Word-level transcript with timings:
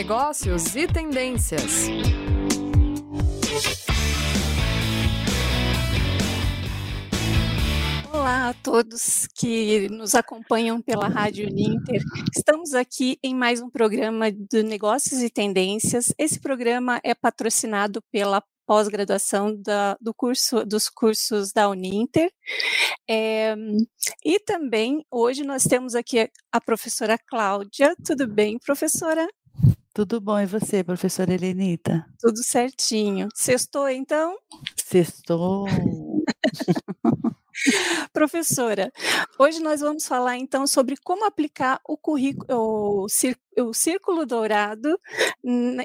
negócios 0.00 0.74
e 0.76 0.86
tendências. 0.86 1.86
Olá 8.10 8.48
a 8.48 8.54
todos 8.54 9.28
que 9.34 9.90
nos 9.90 10.14
acompanham 10.14 10.80
pela 10.80 11.06
Rádio 11.06 11.50
Ninter. 11.50 12.00
Estamos 12.34 12.72
aqui 12.72 13.18
em 13.22 13.34
mais 13.34 13.60
um 13.60 13.68
programa 13.68 14.32
de 14.32 14.62
Negócios 14.62 15.20
e 15.20 15.28
Tendências. 15.28 16.14
Esse 16.16 16.40
programa 16.40 16.98
é 17.04 17.14
patrocinado 17.14 18.02
pela 18.10 18.42
pós-graduação 18.66 19.54
do 20.00 20.14
curso, 20.14 20.64
dos 20.64 20.88
cursos 20.88 21.52
da 21.52 21.68
Uninter. 21.68 22.32
É, 23.06 23.54
e 24.24 24.38
também 24.38 25.04
hoje 25.10 25.42
nós 25.42 25.64
temos 25.64 25.94
aqui 25.94 26.30
a 26.50 26.58
professora 26.58 27.18
Cláudia. 27.18 27.94
Tudo 28.02 28.26
bem, 28.26 28.58
professora? 28.58 29.28
Tudo 29.92 30.20
bom, 30.20 30.38
e 30.38 30.46
você, 30.46 30.84
professora 30.84 31.34
Helenita? 31.34 32.06
Tudo 32.20 32.44
certinho. 32.44 33.28
Sextou, 33.34 33.88
então? 33.88 34.38
Sextou. 34.76 35.66
Professora, 38.12 38.92
hoje 39.38 39.60
nós 39.60 39.80
vamos 39.80 40.06
falar 40.06 40.38
então 40.38 40.64
sobre 40.66 40.96
como 41.02 41.24
aplicar 41.24 41.80
o 41.86 41.96
currículo, 41.96 42.46
o, 42.48 43.08
o 43.58 43.72
círculo 43.72 44.26
dourado 44.26 44.98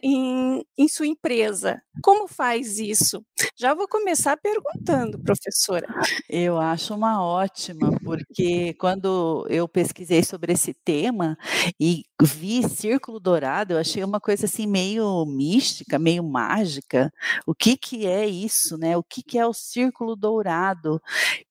em, 0.04 0.64
em 0.78 0.88
sua 0.88 1.08
empresa. 1.08 1.82
Como 2.02 2.28
faz 2.28 2.80
isso? 2.80 3.24
Já 3.58 3.74
vou 3.74 3.88
começar 3.88 4.38
perguntando, 4.38 5.20
professora. 5.20 5.88
Eu 6.30 6.58
acho 6.58 6.94
uma 6.94 7.24
ótima, 7.24 7.92
porque 8.04 8.74
quando 8.76 9.46
eu 9.50 9.68
pesquisei 9.68 10.24
sobre 10.24 10.54
esse 10.54 10.74
tema 10.74 11.38
e 11.80 12.04
vi 12.22 12.68
círculo 12.68 13.20
dourado, 13.20 13.74
eu 13.74 13.78
achei 13.78 14.04
uma 14.04 14.20
coisa 14.20 14.46
assim 14.46 14.68
meio 14.68 15.26
mística, 15.26 15.98
meio 15.98 16.24
mágica. 16.24 17.12
O 17.46 17.54
que 17.54 17.78
que 17.78 18.06
é 18.06 18.26
isso, 18.26 18.78
né? 18.78 18.98
O 18.98 19.04
que 19.04 19.24
que 19.24 19.38
é 19.38 19.46
o 19.46 19.54
círculo 19.54 20.16
dourado? 20.16 21.02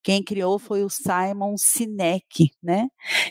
Quem 0.03 0.23
criou 0.23 0.59
foi 0.59 0.84
o 0.84 0.91
Simon 0.91 1.56
Sinek, 1.56 2.51
né? 2.62 2.89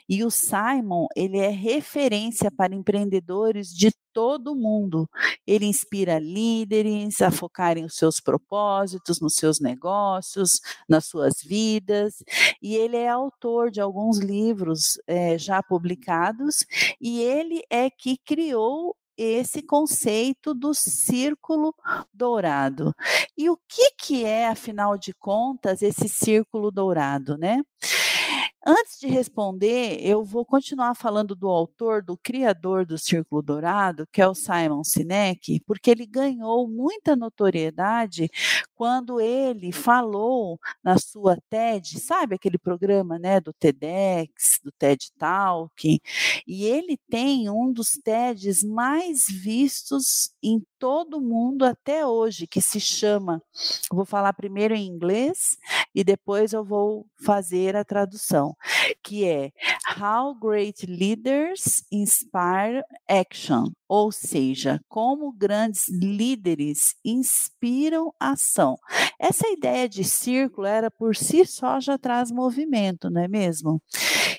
E 0.09 0.23
o 0.23 0.31
Simon, 0.31 1.07
ele 1.15 1.37
é 1.37 1.49
referência 1.49 2.51
para 2.51 2.75
empreendedores 2.83 3.69
de 3.69 3.91
todo 4.11 4.51
o 4.51 4.55
mundo. 4.55 5.09
Ele 5.47 5.65
inspira 5.65 6.19
líderes 6.19 7.21
a 7.21 7.31
focarem 7.31 7.85
os 7.85 7.95
seus 7.95 8.19
propósitos, 8.19 9.21
nos 9.21 9.35
seus 9.35 9.61
negócios, 9.61 10.59
nas 10.87 11.05
suas 11.05 11.41
vidas. 11.41 12.15
E 12.61 12.75
ele 12.75 12.97
é 12.97 13.07
autor 13.07 13.71
de 13.71 13.79
alguns 13.79 14.19
livros 14.19 14.99
é, 15.07 15.37
já 15.37 15.63
publicados, 15.63 16.65
e 16.99 17.21
ele 17.21 17.61
é 17.69 17.89
que 17.89 18.17
criou 18.17 18.95
esse 19.15 19.61
conceito 19.61 20.53
do 20.53 20.73
círculo 20.73 21.73
dourado. 22.13 22.93
E 23.37 23.49
o 23.49 23.57
que, 23.67 23.91
que 23.97 24.25
é, 24.25 24.47
afinal 24.47 24.97
de 24.97 25.13
contas, 25.13 25.81
esse 25.81 26.09
círculo 26.09 26.71
dourado, 26.71 27.37
né? 27.37 27.61
Antes 28.65 28.97
de 28.97 29.07
responder, 29.07 29.97
eu 30.01 30.23
vou 30.23 30.45
continuar 30.45 30.95
falando 30.95 31.35
do 31.35 31.49
autor, 31.49 32.01
do 32.01 32.15
criador 32.15 32.85
do 32.85 32.97
Círculo 32.97 33.41
Dourado, 33.41 34.07
que 34.09 34.21
é 34.21 34.27
o 34.27 34.33
Simon 34.33 34.85
Sinek, 34.85 35.59
porque 35.67 35.91
ele 35.91 36.05
ganhou 36.05 36.65
muita 36.65 37.13
notoriedade 37.13 38.29
quando 38.73 39.19
ele 39.19 39.73
falou 39.73 40.57
na 40.81 40.97
sua 40.97 41.37
TED, 41.49 41.99
sabe 41.99 42.35
aquele 42.35 42.57
programa, 42.57 43.19
né, 43.19 43.41
do 43.41 43.51
TEDx, 43.51 44.61
do 44.63 44.71
TED 44.71 45.11
Talk, 45.17 45.99
e 46.47 46.63
ele 46.63 46.97
tem 47.09 47.49
um 47.49 47.71
dos 47.71 47.99
TEDs 48.01 48.63
mais 48.63 49.25
vistos 49.29 50.31
em 50.41 50.61
todo 50.83 51.21
mundo 51.21 51.63
até 51.63 52.05
hoje, 52.05 52.45
que 52.45 52.59
se 52.59 52.77
chama, 52.77 53.41
vou 53.89 54.03
falar 54.03 54.33
primeiro 54.33 54.75
em 54.75 54.85
inglês 54.85 55.57
e 55.95 56.03
depois 56.03 56.51
eu 56.51 56.61
vou 56.61 57.07
fazer 57.23 57.73
a 57.77 57.85
tradução, 57.85 58.53
que 59.01 59.23
é 59.23 59.53
How 59.97 60.35
Great 60.35 60.85
Leaders 60.85 61.85
Inspire 61.89 62.83
Action, 63.07 63.71
ou 63.87 64.11
seja, 64.11 64.81
como 64.89 65.31
grandes 65.31 65.87
líderes 65.87 66.97
inspiram 67.05 68.13
ação. 68.19 68.77
Essa 69.17 69.47
ideia 69.47 69.87
de 69.87 70.03
círculo 70.03 70.67
era 70.67 70.91
por 70.91 71.15
si 71.15 71.45
só 71.45 71.79
já 71.79 71.97
traz 71.97 72.29
movimento, 72.29 73.09
não 73.09 73.21
é 73.21 73.27
mesmo? 73.29 73.81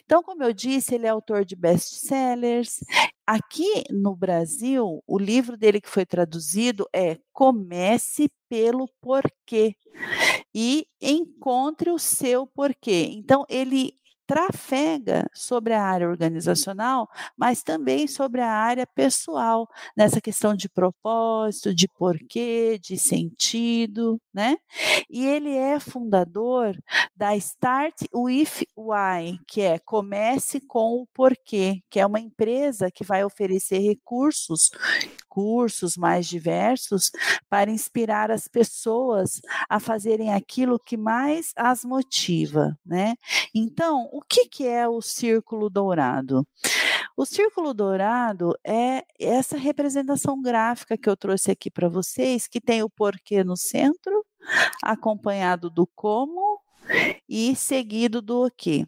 Então, 0.05 0.23
como 0.23 0.45
eu 0.45 0.53
disse, 0.53 0.95
ele 0.95 1.07
é 1.07 1.09
autor 1.09 1.47
de 1.47 1.57
best-sellers. 1.57 2.81
Aqui 3.27 3.85
no 3.91 4.15
Brasil, 4.15 5.03
o 5.07 5.19
livro 5.19 5.57
dele 5.57 5.81
que 5.81 5.89
foi 5.89 6.05
traduzido 6.05 6.87
é 6.95 7.17
Comece 7.33 8.29
pelo 8.51 8.87
Porquê 9.01 9.75
e 10.55 10.87
encontre 11.01 11.91
o 11.91 11.99
seu 11.99 12.47
porquê. 12.47 13.09
Então, 13.13 13.45
ele 13.49 13.95
trafega 14.27 15.29
sobre 15.35 15.73
a 15.73 15.83
área 15.83 16.09
organizacional, 16.09 17.09
mas 17.37 17.63
também 17.63 18.07
sobre 18.07 18.41
a 18.41 18.51
área 18.51 18.87
pessoal, 18.87 19.69
nessa 19.97 20.21
questão 20.21 20.55
de 20.55 20.69
propósito, 20.69 21.75
de 21.75 21.89
porquê, 21.89 22.79
de 22.83 22.99
sentido, 22.99 24.21
né? 24.33 24.57
E 25.11 25.27
ele 25.27 25.51
é 25.51 25.79
fundador 25.79 26.77
da 27.17 27.37
Start 27.37 27.95
with 28.15 28.67
Why, 28.77 29.39
que 29.47 29.61
é 29.61 29.79
comece 29.79 30.61
com 30.61 31.03
o 31.03 31.07
porquê, 31.15 31.81
que 31.91 32.01
é 32.01 32.07
uma 32.07 32.21
empresa 32.21 32.91
que 32.91 33.05
vai 33.05 33.25
oferecer 33.25 33.79
recursos 33.79 34.71
cursos 35.35 35.97
mais 35.97 36.29
diversos 36.29 37.11
para 37.51 37.69
inspirar 37.69 38.31
as 38.31 38.47
pessoas 38.47 39.41
a 39.69 39.81
fazerem 39.81 40.33
aquilo 40.33 40.79
que 40.79 40.97
mais 40.97 41.53
as 41.57 41.85
motiva, 41.85 42.79
né? 42.87 43.17
Então, 43.53 44.09
o 44.15 44.23
que, 44.23 44.47
que 44.47 44.65
é 44.65 44.89
o 44.89 45.03
círculo 45.03 45.69
dourado? 45.69 46.47
O 47.17 47.27
círculo 47.27 47.75
dourado 47.75 48.57
é 48.65 49.05
essa 49.19 49.57
representação 49.57 50.41
gráfica 50.41 50.97
que 50.97 51.11
eu 51.11 51.17
trouxe 51.17 51.51
aqui 51.51 51.69
para 51.69 51.89
vocês, 51.89 52.47
que 52.47 52.61
tem 52.61 52.81
o 52.81 52.89
porquê 52.89 53.43
no 53.43 53.57
centro, 53.57 54.25
acompanhado 54.81 55.69
do 55.69 55.85
como 55.97 56.61
e 57.29 57.57
seguido 57.57 58.23
do 58.23 58.47
o 58.47 58.51
quê. 58.57 58.87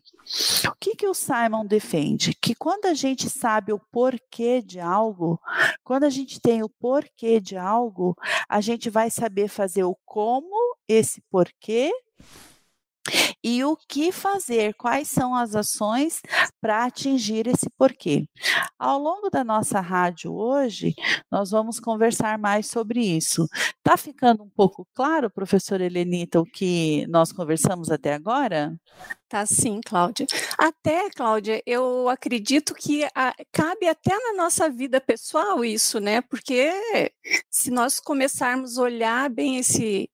O 0.69 0.76
que, 0.78 0.94
que 0.94 1.09
o 1.09 1.15
Simon 1.15 1.66
defende? 1.66 2.32
Que 2.41 2.54
quando 2.54 2.86
a 2.86 2.94
gente 2.94 3.28
sabe 3.28 3.72
o 3.72 3.81
porquê 3.91 4.62
de 4.62 4.78
algo, 4.78 5.41
quando 5.82 6.04
a 6.04 6.10
gente 6.10 6.41
tem 6.41 6.62
o 6.62 6.69
porquê 6.69 7.41
de 7.41 7.56
algo, 7.56 8.15
a 8.48 8.60
gente 8.60 8.88
vai 8.88 9.10
saber 9.10 9.48
fazer 9.48 9.82
o 9.82 9.97
como 10.04 10.76
esse 10.86 11.20
porquê 11.32 11.91
e 13.42 13.64
o 13.64 13.76
que 13.88 14.12
fazer, 14.12 14.74
quais 14.74 15.08
são 15.08 15.34
as 15.34 15.54
ações 15.54 16.20
para 16.60 16.84
atingir 16.84 17.46
esse 17.46 17.68
porquê. 17.76 18.26
Ao 18.78 18.98
longo 18.98 19.30
da 19.30 19.44
nossa 19.44 19.80
rádio 19.80 20.34
hoje, 20.34 20.94
nós 21.30 21.50
vamos 21.50 21.78
conversar 21.80 22.38
mais 22.38 22.66
sobre 22.66 23.00
isso. 23.00 23.46
Está 23.78 23.96
ficando 23.96 24.42
um 24.42 24.50
pouco 24.50 24.86
claro, 24.94 25.30
professora 25.30 25.84
Helenita, 25.84 26.40
o 26.40 26.44
que 26.44 27.06
nós 27.08 27.32
conversamos 27.32 27.90
até 27.90 28.14
agora? 28.14 28.74
Tá 29.28 29.44
sim, 29.44 29.81
Cláudia. 29.84 30.25
Até, 30.56 31.10
Cláudia, 31.10 31.60
eu 31.66 32.09
acredito 32.09 32.72
que 32.72 33.04
a, 33.12 33.34
cabe 33.50 33.88
até 33.88 34.16
na 34.16 34.34
nossa 34.34 34.70
vida 34.70 35.00
pessoal 35.00 35.64
isso, 35.64 35.98
né? 35.98 36.20
Porque 36.20 36.70
se 37.50 37.72
nós 37.72 37.98
começarmos 37.98 38.78
a 38.78 38.82
olhar 38.82 39.28
bem 39.28 39.59
esse, 39.59 40.09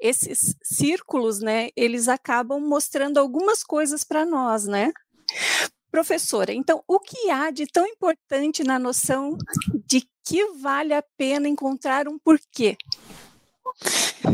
esses 0.00 0.56
círculos, 0.64 1.38
né, 1.38 1.68
eles 1.76 2.08
acabam 2.08 2.60
mostrando 2.60 3.18
algumas 3.18 3.62
coisas 3.62 4.02
para 4.02 4.26
nós, 4.26 4.66
né? 4.66 4.92
Professora, 5.88 6.52
então, 6.52 6.82
o 6.88 6.98
que 6.98 7.30
há 7.30 7.52
de 7.52 7.66
tão 7.66 7.86
importante 7.86 8.64
na 8.64 8.80
noção 8.80 9.38
de 9.86 10.02
que 10.24 10.44
vale 10.58 10.92
a 10.92 11.04
pena 11.16 11.48
encontrar 11.48 12.08
um 12.08 12.18
porquê? 12.18 12.76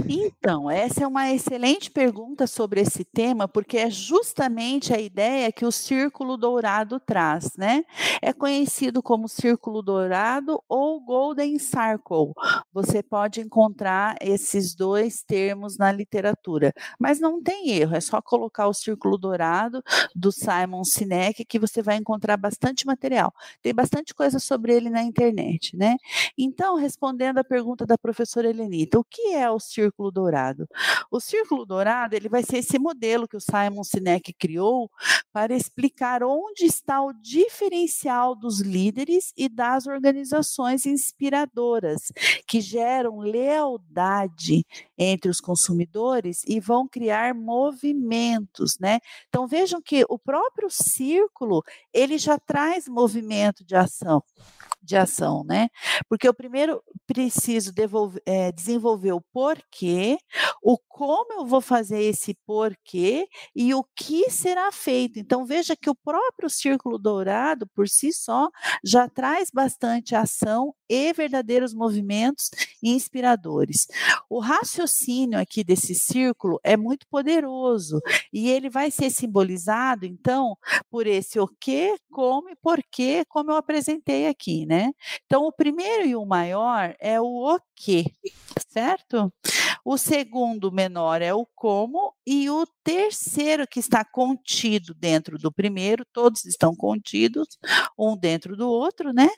Então, 0.08 0.70
essa 0.70 1.04
é 1.04 1.06
uma 1.06 1.30
excelente 1.30 1.90
pergunta 1.90 2.46
sobre 2.46 2.80
esse 2.80 3.04
tema, 3.04 3.46
porque 3.46 3.76
é 3.76 3.90
justamente 3.90 4.92
a 4.92 5.00
ideia 5.00 5.52
que 5.52 5.66
o 5.66 5.72
círculo 5.72 6.36
dourado 6.36 6.98
traz, 6.98 7.56
né? 7.56 7.84
É 8.20 8.32
conhecido 8.32 9.02
como 9.02 9.28
círculo 9.28 9.82
dourado 9.82 10.62
ou 10.68 11.00
golden 11.00 11.58
circle. 11.58 12.32
Você 12.72 13.02
pode 13.02 13.40
encontrar 13.40 14.16
esses 14.20 14.74
dois 14.74 15.22
termos 15.22 15.76
na 15.76 15.92
literatura, 15.92 16.72
mas 16.98 17.20
não 17.20 17.42
tem 17.42 17.70
erro, 17.70 17.94
é 17.94 18.00
só 18.00 18.20
colocar 18.22 18.68
o 18.68 18.74
círculo 18.74 19.18
dourado 19.18 19.82
do 20.14 20.32
Simon 20.32 20.84
Sinek 20.84 21.44
que 21.44 21.58
você 21.58 21.82
vai 21.82 21.96
encontrar 21.96 22.36
bastante 22.36 22.86
material. 22.86 23.32
Tem 23.60 23.74
bastante 23.74 24.14
coisa 24.14 24.38
sobre 24.38 24.74
ele 24.74 24.88
na 24.88 25.02
internet, 25.02 25.76
né? 25.76 25.96
Então, 26.36 26.76
respondendo 26.76 27.38
à 27.38 27.44
pergunta 27.44 27.84
da 27.84 27.98
professora 27.98 28.48
Helenita, 28.48 28.98
o 28.98 29.04
que 29.04 29.34
é 29.34 29.50
o 29.50 29.58
círculo 29.58 29.81
círculo 29.82 30.10
dourado? 30.10 30.68
O 31.10 31.20
círculo 31.20 31.66
dourado 31.66 32.14
ele 32.14 32.28
vai 32.28 32.42
ser 32.42 32.58
esse 32.58 32.78
modelo 32.78 33.26
que 33.26 33.36
o 33.36 33.40
Simon 33.40 33.82
Sinek 33.82 34.32
criou 34.32 34.90
para 35.32 35.54
explicar 35.54 36.22
onde 36.22 36.64
está 36.64 37.02
o 37.02 37.12
diferencial 37.12 38.34
dos 38.34 38.60
líderes 38.60 39.32
e 39.36 39.48
das 39.48 39.86
organizações 39.86 40.86
inspiradoras 40.86 42.12
que 42.46 42.60
geram 42.60 43.18
lealdade 43.18 44.64
entre 44.96 45.30
os 45.30 45.40
consumidores 45.40 46.42
e 46.46 46.60
vão 46.60 46.86
criar 46.86 47.34
movimentos, 47.34 48.78
né? 48.78 49.00
Então 49.28 49.46
vejam 49.46 49.80
que 49.80 50.04
o 50.08 50.18
próprio 50.18 50.70
círculo 50.70 51.62
ele 51.92 52.18
já 52.18 52.38
traz 52.38 52.86
movimento 52.86 53.64
de 53.64 53.74
ação 53.74 54.22
de 54.82 54.96
ação, 54.96 55.44
né? 55.44 55.68
Porque 56.08 56.26
eu 56.26 56.34
primeiro 56.34 56.82
preciso 57.06 57.72
devolver, 57.72 58.22
é, 58.26 58.50
desenvolver 58.52 59.12
o 59.12 59.20
porquê, 59.32 60.18
o 60.62 60.78
como 60.88 61.40
eu 61.40 61.46
vou 61.46 61.60
fazer 61.60 62.02
esse 62.02 62.34
porquê 62.46 63.26
e 63.54 63.74
o 63.74 63.84
que 63.96 64.30
será 64.30 64.70
feito. 64.72 65.18
Então, 65.18 65.44
veja 65.44 65.76
que 65.76 65.90
o 65.90 65.94
próprio 65.94 66.50
círculo 66.50 66.98
dourado, 66.98 67.66
por 67.74 67.88
si 67.88 68.12
só, 68.12 68.48
já 68.84 69.08
traz 69.08 69.50
bastante 69.52 70.14
ação 70.14 70.74
e 70.88 71.12
verdadeiros 71.12 71.72
movimentos 71.74 72.50
inspiradores. 72.82 73.86
O 74.28 74.40
raciocínio 74.40 75.38
aqui 75.38 75.64
desse 75.64 75.94
círculo 75.94 76.60
é 76.62 76.76
muito 76.76 77.06
poderoso 77.08 78.00
e 78.32 78.48
ele 78.50 78.68
vai 78.68 78.90
ser 78.90 79.10
simbolizado, 79.10 80.04
então, 80.06 80.56
por 80.90 81.06
esse 81.06 81.38
o 81.40 81.48
que, 81.48 81.96
como 82.10 82.50
e 82.50 82.56
porquê, 82.56 83.24
como 83.28 83.50
eu 83.50 83.56
apresentei 83.56 84.26
aqui, 84.26 84.66
né? 84.66 84.71
Então, 85.26 85.44
o 85.46 85.52
primeiro 85.52 86.06
e 86.06 86.16
o 86.16 86.24
maior 86.26 86.94
é 87.00 87.20
o 87.20 87.26
o 87.54 87.58
que, 87.76 88.04
certo? 88.68 89.32
O 89.84 89.98
segundo 89.98 90.70
menor 90.72 91.22
é 91.22 91.34
o 91.34 91.46
como 91.54 92.14
e 92.26 92.48
o 92.50 92.64
terceiro 92.84 93.66
que 93.66 93.80
está 93.80 94.04
contido 94.04 94.94
dentro 94.94 95.38
do 95.38 95.52
primeiro, 95.52 96.04
todos 96.12 96.44
estão 96.44 96.74
contidos 96.76 97.48
um 97.98 98.16
dentro 98.16 98.56
do 98.56 98.68
outro, 98.70 99.12
né? 99.12 99.28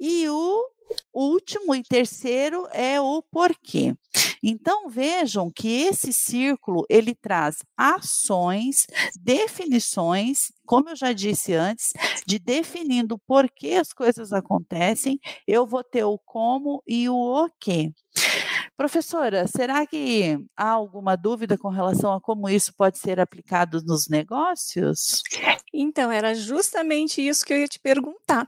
E 0.00 0.28
o 0.28 0.64
último 1.12 1.74
e 1.74 1.82
terceiro 1.82 2.66
é 2.72 3.00
o 3.00 3.22
porquê. 3.22 3.94
Então 4.42 4.88
vejam 4.88 5.50
que 5.50 5.82
esse 5.82 6.12
círculo 6.12 6.84
ele 6.88 7.14
traz 7.14 7.56
ações, 7.76 8.86
definições, 9.18 10.52
como 10.64 10.90
eu 10.90 10.96
já 10.96 11.12
disse 11.12 11.54
antes, 11.54 11.92
de 12.26 12.38
definindo 12.38 13.18
por 13.26 13.50
que 13.50 13.74
as 13.74 13.92
coisas 13.92 14.32
acontecem, 14.32 15.18
eu 15.46 15.66
vou 15.66 15.82
ter 15.82 16.04
o 16.04 16.18
como 16.18 16.82
e 16.86 17.08
o 17.08 17.16
o 17.16 17.50
quê. 17.58 17.92
Professora, 18.76 19.46
será 19.46 19.86
que 19.86 20.38
há 20.54 20.68
alguma 20.68 21.16
dúvida 21.16 21.56
com 21.56 21.68
relação 21.68 22.12
a 22.12 22.20
como 22.20 22.48
isso 22.48 22.74
pode 22.76 22.98
ser 22.98 23.18
aplicado 23.18 23.82
nos 23.82 24.06
negócios? 24.06 25.22
Então, 25.72 26.12
era 26.12 26.34
justamente 26.34 27.26
isso 27.26 27.44
que 27.44 27.54
eu 27.54 27.58
ia 27.58 27.68
te 27.68 27.80
perguntar. 27.80 28.46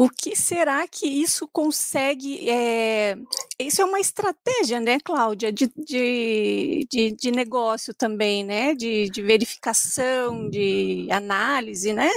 O 0.00 0.08
que 0.08 0.36
será 0.36 0.86
que 0.86 1.08
isso 1.08 1.48
consegue? 1.48 2.48
É... 2.48 3.16
Isso 3.58 3.82
é 3.82 3.84
uma 3.84 3.98
estratégia, 3.98 4.78
né, 4.78 5.00
Cláudia, 5.00 5.52
de, 5.52 5.68
de, 5.76 6.86
de, 6.88 7.10
de 7.10 7.30
negócio 7.32 7.92
também, 7.92 8.44
né? 8.44 8.76
De, 8.76 9.10
de 9.10 9.20
verificação, 9.20 10.48
de 10.48 11.08
análise, 11.10 11.92
né? 11.92 12.10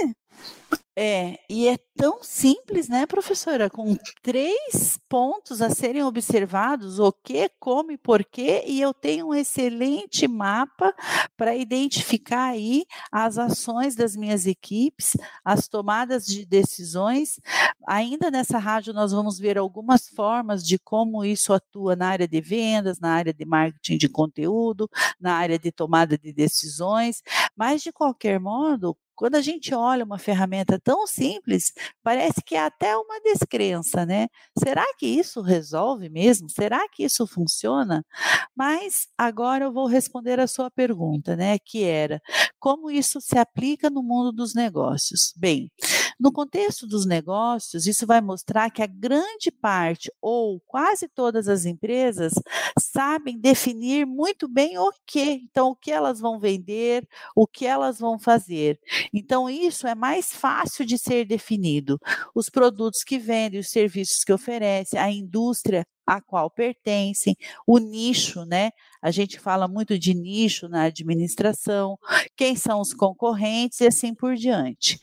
É, 0.96 1.38
e 1.48 1.68
é 1.68 1.78
tão 1.96 2.22
simples, 2.22 2.86
né, 2.86 3.06
professora? 3.06 3.70
Com 3.70 3.96
três 4.22 4.98
pontos 5.08 5.62
a 5.62 5.70
serem 5.70 6.02
observados: 6.02 6.98
o 6.98 7.10
que, 7.10 7.48
como 7.58 7.92
e 7.92 7.96
porquê, 7.96 8.62
e 8.66 8.78
eu 8.78 8.92
tenho 8.92 9.28
um 9.28 9.34
excelente 9.34 10.28
mapa 10.28 10.94
para 11.34 11.56
identificar 11.56 12.50
aí 12.50 12.84
as 13.10 13.38
ações 13.38 13.94
das 13.94 14.14
minhas 14.14 14.46
equipes, 14.46 15.16
as 15.42 15.66
tomadas 15.66 16.26
de 16.26 16.44
decisões. 16.44 17.40
Ainda 17.88 18.30
nessa 18.30 18.58
rádio, 18.58 18.92
nós 18.92 19.12
vamos 19.12 19.38
ver 19.38 19.56
algumas 19.56 20.08
formas 20.10 20.62
de 20.62 20.78
como 20.78 21.24
isso 21.24 21.54
atua 21.54 21.96
na 21.96 22.08
área 22.08 22.28
de 22.28 22.40
vendas, 22.42 23.00
na 23.00 23.12
área 23.14 23.32
de 23.32 23.44
marketing 23.46 23.96
de 23.96 24.08
conteúdo, 24.10 24.88
na 25.18 25.34
área 25.36 25.58
de 25.58 25.72
tomada 25.72 26.18
de 26.18 26.32
decisões, 26.34 27.22
mas 27.56 27.82
de 27.82 27.90
qualquer 27.92 28.38
modo, 28.38 28.94
quando 29.22 29.36
a 29.36 29.40
gente 29.40 29.72
olha 29.72 30.04
uma 30.04 30.18
ferramenta 30.18 30.80
tão 30.80 31.06
simples, 31.06 31.72
parece 32.02 32.42
que 32.44 32.56
é 32.56 32.58
até 32.64 32.96
uma 32.96 33.20
descrença, 33.20 34.04
né? 34.04 34.26
Será 34.58 34.84
que 34.98 35.06
isso 35.06 35.40
resolve 35.40 36.08
mesmo? 36.08 36.50
Será 36.50 36.88
que 36.88 37.04
isso 37.04 37.24
funciona? 37.24 38.04
Mas 38.52 39.06
agora 39.16 39.66
eu 39.66 39.72
vou 39.72 39.86
responder 39.86 40.40
a 40.40 40.48
sua 40.48 40.72
pergunta, 40.72 41.36
né? 41.36 41.56
Que 41.60 41.84
era 41.84 42.20
como 42.58 42.90
isso 42.90 43.20
se 43.20 43.38
aplica 43.38 43.88
no 43.88 44.02
mundo 44.02 44.32
dos 44.32 44.56
negócios? 44.56 45.32
Bem, 45.36 45.70
no 46.18 46.32
contexto 46.32 46.86
dos 46.86 47.06
negócios, 47.06 47.86
isso 47.86 48.06
vai 48.06 48.20
mostrar 48.20 48.70
que 48.70 48.82
a 48.82 48.86
grande 48.86 49.50
parte 49.50 50.10
ou 50.20 50.60
quase 50.66 51.08
todas 51.08 51.48
as 51.48 51.64
empresas 51.64 52.32
sabem 52.78 53.38
definir 53.38 54.06
muito 54.06 54.48
bem 54.48 54.78
o 54.78 54.92
que, 55.06 55.42
então 55.44 55.68
o 55.70 55.76
que 55.76 55.90
elas 55.90 56.20
vão 56.20 56.38
vender, 56.38 57.06
o 57.34 57.46
que 57.46 57.66
elas 57.66 57.98
vão 57.98 58.18
fazer. 58.18 58.78
Então 59.12 59.48
isso 59.48 59.86
é 59.86 59.94
mais 59.94 60.32
fácil 60.32 60.84
de 60.84 60.98
ser 60.98 61.24
definido. 61.24 61.98
Os 62.34 62.48
produtos 62.48 63.02
que 63.04 63.18
vendem, 63.18 63.60
os 63.60 63.70
serviços 63.70 64.24
que 64.24 64.32
oferecem, 64.32 64.98
a 64.98 65.10
indústria 65.10 65.84
a 66.16 66.20
qual 66.20 66.50
pertencem, 66.50 67.36
o 67.66 67.78
nicho, 67.78 68.44
né? 68.44 68.70
A 69.00 69.10
gente 69.10 69.40
fala 69.40 69.66
muito 69.66 69.98
de 69.98 70.14
nicho 70.14 70.68
na 70.68 70.82
administração, 70.84 71.98
quem 72.36 72.54
são 72.54 72.80
os 72.80 72.92
concorrentes 72.92 73.80
e 73.80 73.86
assim 73.86 74.14
por 74.14 74.34
diante. 74.34 74.98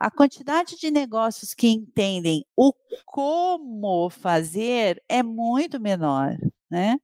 A 0.00 0.10
quantidade 0.10 0.76
de 0.76 0.90
negócios 0.90 1.54
que 1.54 1.68
entendem 1.68 2.44
o 2.56 2.72
como 3.06 4.10
fazer 4.10 5.02
é 5.08 5.22
muito 5.22 5.80
menor 5.80 6.36
né? 6.70 6.98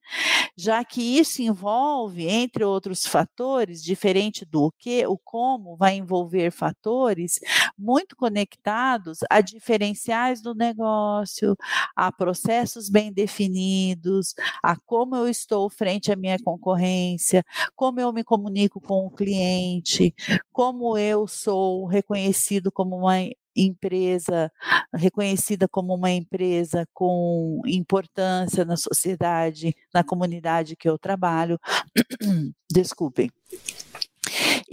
Já 0.56 0.84
que 0.84 1.02
isso 1.19 1.43
envolve, 1.43 2.26
entre 2.28 2.64
outros 2.64 3.06
fatores, 3.06 3.82
diferente 3.82 4.44
do 4.44 4.72
que, 4.78 5.06
o 5.06 5.19
como 5.19 5.76
vai 5.76 5.96
envolver 5.96 6.50
fatores 6.50 7.40
muito 7.78 8.16
conectados 8.16 9.19
a 9.31 9.40
diferenciais 9.40 10.40
do 10.43 10.55
negócio, 10.55 11.56
a 11.96 12.12
processos 12.12 12.88
bem 12.88 13.12
definidos, 13.12 14.34
a 14.62 14.76
como 14.87 15.16
eu 15.16 15.28
estou 15.28 15.69
frente 15.70 16.12
à 16.12 16.16
minha 16.16 16.38
concorrência, 16.44 17.44
como 17.76 18.00
eu 18.00 18.12
me 18.12 18.25
comunico 18.25 18.81
com 18.81 19.06
o 19.06 19.11
cliente, 19.11 20.14
como 20.52 20.96
eu 20.99 21.26
sou 21.26 21.87
reconhecido 21.87 22.70
como 22.72 22.96
uma 22.96 23.16
empresa 23.56 24.50
reconhecida 24.92 25.68
como 25.68 25.94
uma 25.94 26.10
empresa 26.10 26.86
com 26.92 27.61
importância 27.66 28.64
na 28.64 28.76
sociedade, 28.76 29.75
na 29.92 30.02
comunidade 30.04 30.76
que 30.76 30.88
eu 30.88 30.99
trabalho. 30.99 31.58
Desculpem. 32.70 33.30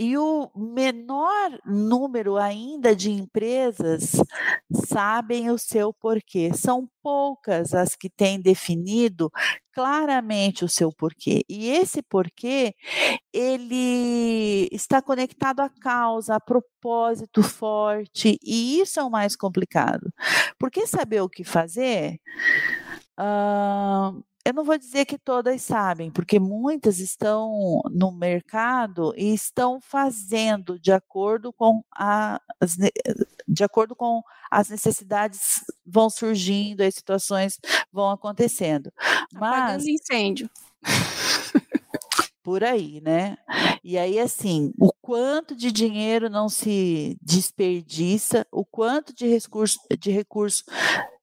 E 0.03 0.17
o 0.17 0.49
menor 0.55 1.59
número 1.63 2.35
ainda 2.35 2.95
de 2.95 3.11
empresas 3.11 4.13
sabem 4.87 5.51
o 5.51 5.59
seu 5.59 5.93
porquê. 5.93 6.51
São 6.55 6.89
poucas 7.03 7.75
as 7.75 7.95
que 7.95 8.09
têm 8.09 8.41
definido 8.41 9.29
claramente 9.71 10.65
o 10.65 10.67
seu 10.67 10.91
porquê. 10.91 11.43
E 11.47 11.69
esse 11.69 12.01
porquê, 12.01 12.73
ele 13.31 14.67
está 14.71 15.03
conectado 15.03 15.59
à 15.59 15.69
causa, 15.69 16.33
a 16.33 16.39
propósito 16.39 17.43
forte, 17.43 18.39
e 18.43 18.79
isso 18.79 18.99
é 18.99 19.03
o 19.03 19.11
mais 19.11 19.35
complicado. 19.35 20.11
Porque 20.57 20.87
saber 20.87 21.21
o 21.21 21.29
que 21.29 21.43
fazer, 21.43 22.19
uh, 23.19 24.23
eu 24.43 24.53
não 24.53 24.63
vou 24.63 24.77
dizer 24.77 25.05
que 25.05 25.17
todas 25.17 25.61
sabem, 25.61 26.09
porque 26.11 26.39
muitas 26.39 26.99
estão 26.99 27.81
no 27.91 28.11
mercado 28.11 29.13
e 29.15 29.33
estão 29.33 29.79
fazendo 29.79 30.79
de 30.79 30.91
acordo 30.91 31.53
com 31.53 31.83
as, 31.91 32.77
de 33.47 33.63
acordo 33.63 33.95
com 33.95 34.23
as 34.49 34.69
necessidades 34.69 35.63
vão 35.85 36.09
surgindo, 36.09 36.81
as 36.81 36.95
situações 36.95 37.59
vão 37.91 38.09
acontecendo. 38.09 38.91
Mas 39.33 39.85
incêndio. 39.85 40.49
por 42.43 42.63
aí, 42.63 42.99
né? 43.01 43.37
E 43.83 43.97
aí, 43.97 44.19
assim, 44.19 44.73
o 44.79 44.91
quanto 45.01 45.55
de 45.55 45.71
dinheiro 45.71 46.29
não 46.29 46.49
se 46.49 47.17
desperdiça, 47.21 48.45
o 48.51 48.65
quanto 48.65 49.13
de 49.13 49.27
recurso, 49.27 49.79
de 49.99 50.11
recurso 50.11 50.63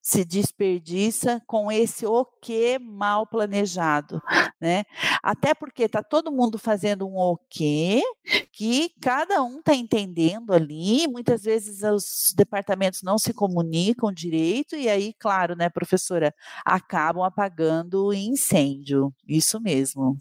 se 0.09 0.25
desperdiça 0.25 1.43
com 1.47 1.71
esse 1.71 2.07
o 2.07 2.25
que 2.41 2.79
mal 2.79 3.27
planejado, 3.27 4.23
né? 4.59 4.85
Até 5.23 5.53
porque 5.53 5.83
está 5.83 6.03
todo 6.03 6.33
mundo 6.33 6.59
fazendo 6.59 7.07
um 7.07 7.19
o 7.19 7.37
que 7.51 8.03
que 8.51 8.91
cada 9.03 9.43
um 9.43 9.59
está 9.59 9.75
entendendo 9.75 10.55
ali, 10.55 11.07
muitas 11.07 11.43
vezes 11.43 11.83
os 11.83 12.33
departamentos 12.35 13.03
não 13.03 13.19
se 13.19 13.35
comunicam 13.35 14.11
direito 14.11 14.75
e 14.77 14.89
aí, 14.89 15.13
claro, 15.13 15.55
né, 15.55 15.69
professora, 15.69 16.35
acabam 16.65 17.23
apagando 17.23 18.15
incêndio. 18.15 19.13
Isso 19.29 19.61
mesmo. 19.61 20.17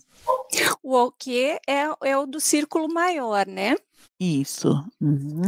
O 0.84 1.08
o 1.08 1.12
que 1.12 1.58
é, 1.66 1.90
é 2.04 2.18
o 2.18 2.26
do 2.26 2.42
círculo 2.42 2.92
maior, 2.94 3.48
né? 3.48 3.78
Isso. 4.20 4.84
Uhum. 5.00 5.42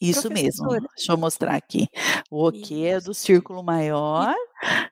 Isso 0.00 0.30
mesmo. 0.30 0.68
Deixa 0.68 1.12
eu 1.12 1.16
mostrar 1.16 1.54
aqui. 1.54 1.88
O 2.30 2.52
que 2.52 2.86
é 2.86 3.00
do 3.00 3.12
círculo 3.12 3.62
maior. 3.62 4.34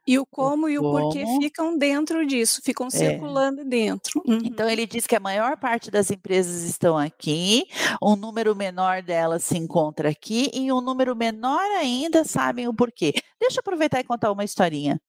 E, 0.06 0.18
o 0.18 0.26
como 0.26 0.66
o 0.66 0.68
e 0.68 0.78
o 0.78 0.83
como. 0.83 0.99
porquê 0.99 1.25
ficam 1.40 1.78
dentro 1.78 2.26
disso, 2.26 2.61
ficam 2.62 2.88
é. 2.88 2.90
circulando 2.90 3.64
dentro. 3.64 4.23
Uhum. 4.26 4.40
Então 4.44 4.68
ele 4.68 4.87
diz 4.87 5.06
que 5.06 5.16
a 5.16 5.21
maior 5.21 5.56
parte 5.56 5.90
das 5.90 6.11
empresas 6.11 6.62
estão 6.62 6.99
aqui, 6.99 7.64
um 8.02 8.14
número 8.14 8.54
menor 8.54 9.02
delas 9.02 9.44
se 9.44 9.56
encontra 9.56 10.11
aqui 10.11 10.50
e 10.52 10.71
um 10.71 10.80
número 10.80 11.16
menor 11.16 11.62
ainda 11.78 12.25
sabem 12.25 12.68
o 12.68 12.75
porquê. 12.75 13.14
Deixa 13.40 13.59
eu 13.59 13.61
aproveitar 13.61 14.00
e 14.00 14.04
contar 14.04 14.30
uma 14.30 14.44
historinha. 14.44 15.00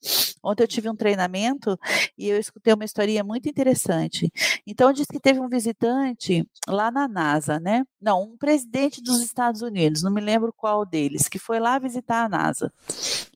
Ontem 0.43 0.63
eu 0.63 0.67
tive 0.67 0.89
um 0.89 0.95
treinamento 0.95 1.77
e 2.17 2.27
eu 2.27 2.39
escutei 2.39 2.73
uma 2.73 2.85
historinha 2.85 3.23
muito 3.23 3.49
interessante. 3.49 4.31
Então 4.65 4.93
diz 4.93 5.07
que 5.07 5.19
teve 5.19 5.39
um 5.39 5.49
visitante 5.49 6.47
lá 6.67 6.91
na 6.95 7.07
NASA, 7.07 7.59
né? 7.59 7.85
Não, 8.01 8.23
um 8.23 8.37
presidente 8.37 9.01
dos 9.03 9.21
Estados 9.21 9.61
Unidos, 9.61 10.01
não 10.01 10.11
me 10.11 10.21
lembro 10.21 10.53
qual 10.53 10.85
deles, 10.85 11.27
que 11.27 11.37
foi 11.37 11.59
lá 11.59 11.77
visitar 11.77 12.23
a 12.23 12.29
NASA. 12.29 12.71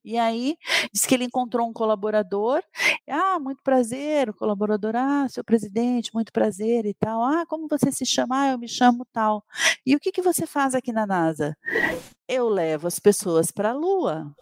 E 0.04 0.18
aí, 0.18 0.58
disse 0.94 1.08
que 1.08 1.14
ele 1.14 1.26
encontrou 1.26 1.68
um 1.70 1.74
colaborador. 1.74 2.64
Ah, 3.08 3.40
muito 3.40 3.62
prazer, 3.64 4.30
o 4.30 4.34
colaborador. 4.34 4.96
Ah, 4.96 5.28
seu 5.30 5.44
presidente, 5.44 6.14
muito 6.14 6.32
prazer 6.32 6.86
e 6.86 6.94
tal. 6.94 7.24
Ah, 7.24 7.46
como 7.46 7.68
você 7.68 7.92
se 7.92 8.06
chama? 8.06 8.44
Ah, 8.44 8.52
eu 8.52 8.58
me 8.58 8.68
chamo 8.68 9.06
tal. 9.12 9.44
E 9.86 9.96
o 9.96 10.00
que, 10.00 10.12
que 10.12 10.22
você 10.22 10.48
faz 10.48 10.74
aqui 10.74 10.92
na 10.92 11.06
NASA? 11.06 11.56
Eu 12.28 12.50
levo 12.50 12.88
as 12.88 13.00
pessoas 13.00 13.52
para 13.52 13.72
a 13.72 13.74
Lua. 13.74 14.34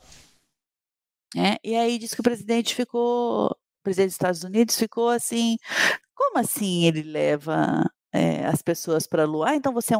É, 1.35 1.57
e 1.63 1.75
aí 1.75 1.97
disse 1.97 2.15
que 2.15 2.21
o 2.21 2.23
presidente 2.23 2.73
ficou, 2.75 3.47
o 3.47 3.55
presidente 3.83 4.09
dos 4.09 4.15
Estados 4.15 4.43
Unidos 4.43 4.77
ficou 4.77 5.09
assim, 5.09 5.57
como 6.15 6.39
assim 6.39 6.85
ele 6.85 7.03
leva 7.03 7.83
é, 8.17 8.45
as 8.45 8.61
pessoas 8.61 9.07
para 9.07 9.23
a 9.23 9.25
Lua. 9.25 9.49
Ah, 9.49 9.55
então 9.55 9.73
você 9.73 9.93
é 9.93 9.97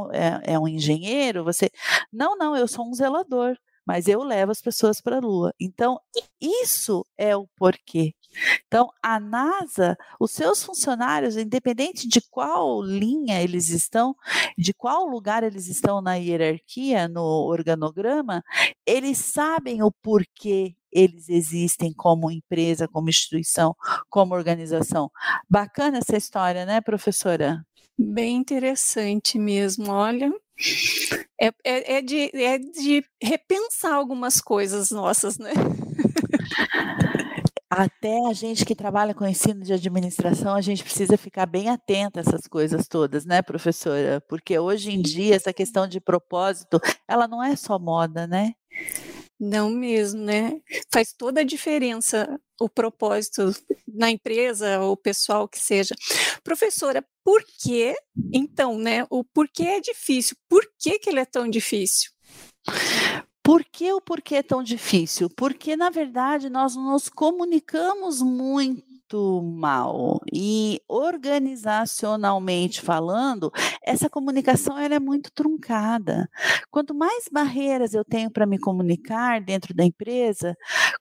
é, 0.47 0.53
é 0.53 0.59
um, 0.59 0.67
engenheiro? 0.67 1.43
Você. 1.43 1.69
Não, 2.11 2.35
não, 2.37 2.55
eu 2.55 2.67
sou 2.67 2.87
um 2.87 2.93
zelador, 2.93 3.55
mas 3.85 4.07
eu 4.07 4.23
levo 4.23 4.51
as 4.51 4.61
pessoas 4.61 4.99
para 4.99 5.17
a 5.17 5.19
Lua. 5.19 5.53
Então, 5.59 5.99
isso 6.41 7.05
é 7.17 7.35
o 7.35 7.47
porquê. 7.55 8.13
Então, 8.67 8.89
a 9.01 9.19
NASA, 9.19 9.97
os 10.19 10.31
seus 10.31 10.63
funcionários, 10.63 11.37
independente 11.37 12.07
de 12.07 12.21
qual 12.29 12.81
linha 12.83 13.41
eles 13.41 13.69
estão, 13.69 14.15
de 14.57 14.73
qual 14.73 15.05
lugar 15.07 15.43
eles 15.43 15.67
estão 15.67 16.01
na 16.01 16.15
hierarquia, 16.15 17.07
no 17.07 17.21
organograma, 17.21 18.43
eles 18.85 19.17
sabem 19.19 19.81
o 19.81 19.91
porquê 19.91 20.75
eles 20.91 21.29
existem 21.29 21.93
como 21.93 22.31
empresa, 22.31 22.87
como 22.87 23.09
instituição, 23.09 23.75
como 24.09 24.35
organização. 24.35 25.11
Bacana 25.49 25.99
essa 25.99 26.17
história, 26.17 26.65
né, 26.65 26.81
professora? 26.81 27.63
Bem 27.97 28.37
interessante 28.37 29.39
mesmo, 29.39 29.91
olha. 29.91 30.31
É, 31.39 31.47
é, 31.63 31.97
é, 31.97 32.01
de, 32.01 32.31
é 32.33 32.57
de 32.57 33.05
repensar 33.21 33.93
algumas 33.93 34.41
coisas 34.41 34.91
nossas, 34.91 35.37
né? 35.37 35.51
Até 37.69 38.25
a 38.27 38.33
gente 38.33 38.65
que 38.65 38.73
trabalha 38.73 39.13
com 39.13 39.27
ensino 39.27 39.61
de 39.61 39.73
administração, 39.73 40.55
a 40.55 40.61
gente 40.61 40.83
precisa 40.83 41.17
ficar 41.17 41.45
bem 41.45 41.69
atenta 41.69 42.19
a 42.19 42.21
essas 42.21 42.47
coisas 42.47 42.87
todas, 42.87 43.25
né, 43.25 43.41
professora? 43.41 44.23
Porque 44.27 44.57
hoje 44.57 44.91
em 44.91 45.01
dia 45.01 45.35
essa 45.35 45.51
questão 45.51 45.87
de 45.87 45.99
propósito, 45.99 46.79
ela 47.07 47.27
não 47.27 47.43
é 47.43 47.55
só 47.55 47.77
moda, 47.77 48.25
né? 48.25 48.53
Não 49.39 49.69
mesmo, 49.69 50.21
né? 50.21 50.59
Faz 50.91 51.13
toda 51.13 51.41
a 51.41 51.43
diferença 51.43 52.39
o 52.59 52.67
propósito 52.67 53.53
na 53.87 54.09
empresa, 54.09 54.79
ou 54.79 54.97
pessoal 54.97 55.47
que 55.47 55.59
seja. 55.59 55.95
Professora, 56.43 57.05
por 57.23 57.43
que, 57.43 57.95
então, 58.33 58.77
né? 58.77 59.05
O 59.09 59.23
porquê 59.23 59.63
é 59.63 59.79
difícil? 59.79 60.35
Por 60.49 60.67
que, 60.79 60.97
que 60.97 61.09
ele 61.09 61.19
é 61.19 61.25
tão 61.25 61.47
difícil? 61.47 62.11
Por 63.43 63.63
que 63.63 63.93
o 63.93 64.01
porquê 64.01 64.35
é 64.35 64.43
tão 64.43 64.63
difícil? 64.63 65.29
Porque, 65.29 65.77
na 65.77 65.89
verdade, 65.89 66.49
nós 66.49 66.75
nos 66.75 67.07
comunicamos 67.07 68.21
muito 68.21 68.83
muito 69.07 69.41
mal. 69.41 70.19
E 70.33 70.81
organizacionalmente 70.87 72.81
falando, 72.81 73.51
essa 73.83 74.09
comunicação 74.09 74.77
ela 74.77 74.95
é 74.95 74.99
muito 74.99 75.31
truncada. 75.31 76.29
Quanto 76.69 76.93
mais 76.93 77.25
barreiras 77.31 77.93
eu 77.93 78.03
tenho 78.03 78.29
para 78.29 78.45
me 78.45 78.59
comunicar 78.59 79.41
dentro 79.41 79.73
da 79.73 79.83
empresa, 79.85 80.55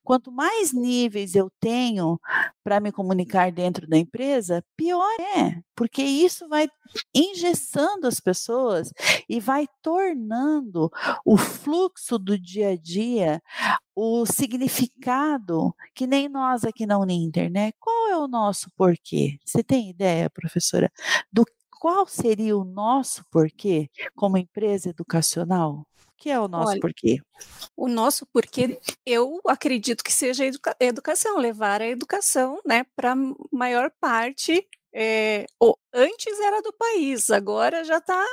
quanto 0.04 0.30
mais 0.30 0.72
níveis 0.72 1.34
eu 1.34 1.50
tenho 1.60 2.20
para 2.66 2.80
me 2.80 2.90
comunicar 2.90 3.52
dentro 3.52 3.86
da 3.86 3.96
empresa, 3.96 4.60
pior 4.76 5.14
é, 5.36 5.60
porque 5.76 6.02
isso 6.02 6.48
vai 6.48 6.68
engessando 7.14 8.08
as 8.08 8.18
pessoas 8.18 8.92
e 9.28 9.38
vai 9.38 9.68
tornando 9.80 10.90
o 11.24 11.36
fluxo 11.36 12.18
do 12.18 12.36
dia 12.36 12.70
a 12.70 12.76
dia 12.76 13.40
o 13.94 14.26
significado 14.26 15.72
que 15.94 16.08
nem 16.08 16.28
nós 16.28 16.64
aqui 16.64 16.86
na 16.86 16.98
Uninter, 16.98 17.48
né? 17.52 17.70
Qual 17.78 18.08
é 18.08 18.16
o 18.18 18.26
nosso 18.26 18.68
porquê? 18.76 19.38
Você 19.44 19.62
tem 19.62 19.88
ideia, 19.88 20.28
professora, 20.28 20.90
do 21.32 21.44
qual 21.70 22.04
seria 22.08 22.58
o 22.58 22.64
nosso 22.64 23.24
porquê 23.30 23.88
como 24.16 24.38
empresa 24.38 24.90
educacional? 24.90 25.86
Que 26.16 26.30
é 26.30 26.40
o 26.40 26.48
nosso 26.48 26.70
Olha, 26.70 26.80
porquê? 26.80 27.18
O 27.76 27.88
nosso 27.88 28.26
porquê, 28.26 28.78
eu 29.04 29.40
acredito 29.46 30.02
que 30.02 30.12
seja 30.12 30.44
a 30.44 30.46
educa 30.46 30.76
educação, 30.80 31.38
levar 31.38 31.82
a 31.82 31.86
educação 31.86 32.60
né, 32.64 32.86
para 32.96 33.12
a 33.12 33.16
maior 33.52 33.90
parte 34.00 34.66
é, 34.98 35.44
antes 35.92 36.40
era 36.40 36.62
do 36.62 36.72
país, 36.72 37.28
agora 37.28 37.84
já 37.84 37.98
está 37.98 38.24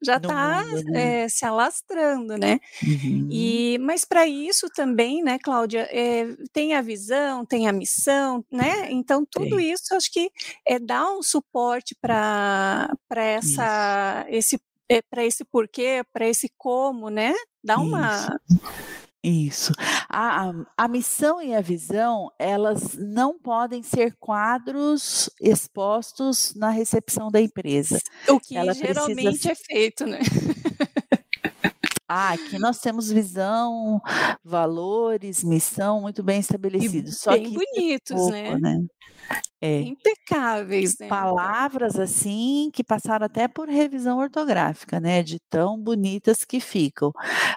já 0.00 0.16
está 0.16 0.62
é, 0.94 1.28
se 1.28 1.44
alastrando, 1.44 2.38
né? 2.38 2.60
Uhum. 2.80 3.28
E 3.32 3.78
mas 3.80 4.04
para 4.04 4.24
isso 4.24 4.68
também, 4.70 5.24
né, 5.24 5.40
Cláudia, 5.42 5.88
é, 5.90 6.36
tem 6.52 6.74
a 6.74 6.80
visão, 6.80 7.44
tem 7.44 7.66
a 7.66 7.72
missão, 7.72 8.44
né? 8.48 8.92
Então 8.92 9.26
tudo 9.28 9.58
Sim. 9.58 9.72
isso 9.72 9.92
acho 9.92 10.12
que 10.12 10.30
é 10.64 10.78
dar 10.78 11.10
um 11.10 11.20
suporte 11.20 11.96
para 12.00 12.96
para 13.08 13.24
essa 13.24 14.24
isso. 14.28 14.54
esse 14.54 14.67
é, 14.88 15.02
para 15.02 15.24
esse 15.24 15.44
porquê, 15.44 16.02
para 16.12 16.26
esse 16.26 16.50
como, 16.56 17.10
né? 17.10 17.34
Dá 17.62 17.78
uma 17.78 18.16
isso. 18.16 18.28
Isso. 19.22 19.72
A, 20.08 20.48
a, 20.48 20.52
a, 20.76 20.88
missão 20.88 21.42
e 21.42 21.52
a 21.52 21.60
visão, 21.60 22.30
elas 22.38 22.94
não 22.94 23.38
podem 23.38 23.82
ser 23.82 24.14
quadros 24.18 25.28
expostos 25.40 26.54
na 26.54 26.70
recepção 26.70 27.28
da 27.28 27.40
empresa. 27.40 27.98
O 28.28 28.38
que 28.38 28.56
Ela 28.56 28.72
geralmente 28.72 29.22
precisa... 29.22 29.52
é 29.52 29.54
feito, 29.54 30.06
né? 30.06 30.20
Ah, 32.10 32.30
aqui 32.30 32.58
nós 32.58 32.78
temos 32.78 33.12
visão, 33.12 34.00
valores, 34.42 35.44
missão 35.44 36.00
muito 36.00 36.22
bem 36.22 36.40
estabelecidos. 36.40 37.12
E 37.12 37.18
Só 37.18 37.32
bem 37.32 37.42
que 37.42 37.50
bonitos, 37.50 38.16
pouco, 38.16 38.30
né? 38.30 38.56
né? 38.56 38.86
É. 39.60 39.80
Impecáveis, 39.80 40.96
né? 40.98 41.08
Palavras 41.08 41.98
assim 41.98 42.70
que 42.72 42.84
passaram 42.84 43.26
até 43.26 43.48
por 43.48 43.68
revisão 43.68 44.18
ortográfica, 44.18 45.00
né? 45.00 45.20
De 45.22 45.40
tão 45.50 45.76
bonitas 45.76 46.44
que 46.44 46.60
ficam. 46.60 47.12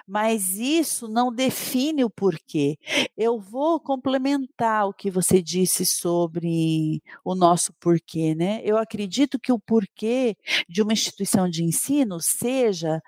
Mas 0.06 0.56
isso 0.58 1.06
não 1.06 1.32
define 1.32 2.04
o 2.04 2.10
porquê. 2.10 2.76
Eu 3.16 3.38
vou 3.38 3.78
complementar 3.78 4.88
o 4.88 4.92
que 4.92 5.10
você 5.10 5.40
disse 5.40 5.86
sobre 5.86 7.00
o 7.24 7.36
nosso 7.36 7.72
porquê, 7.74 8.34
né? 8.34 8.60
Eu 8.64 8.78
acredito 8.78 9.38
que 9.38 9.52
o 9.52 9.58
porquê 9.60 10.36
de 10.68 10.82
uma 10.82 10.92
instituição 10.92 11.48
de 11.48 11.62
ensino 11.62 12.18
seja 12.20 13.00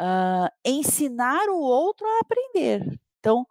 uh, 0.00 0.48
ensinar 0.64 1.48
o 1.48 1.58
outro 1.58 2.06
a 2.06 2.20
aprender. 2.20 3.00
Então, 3.24 3.46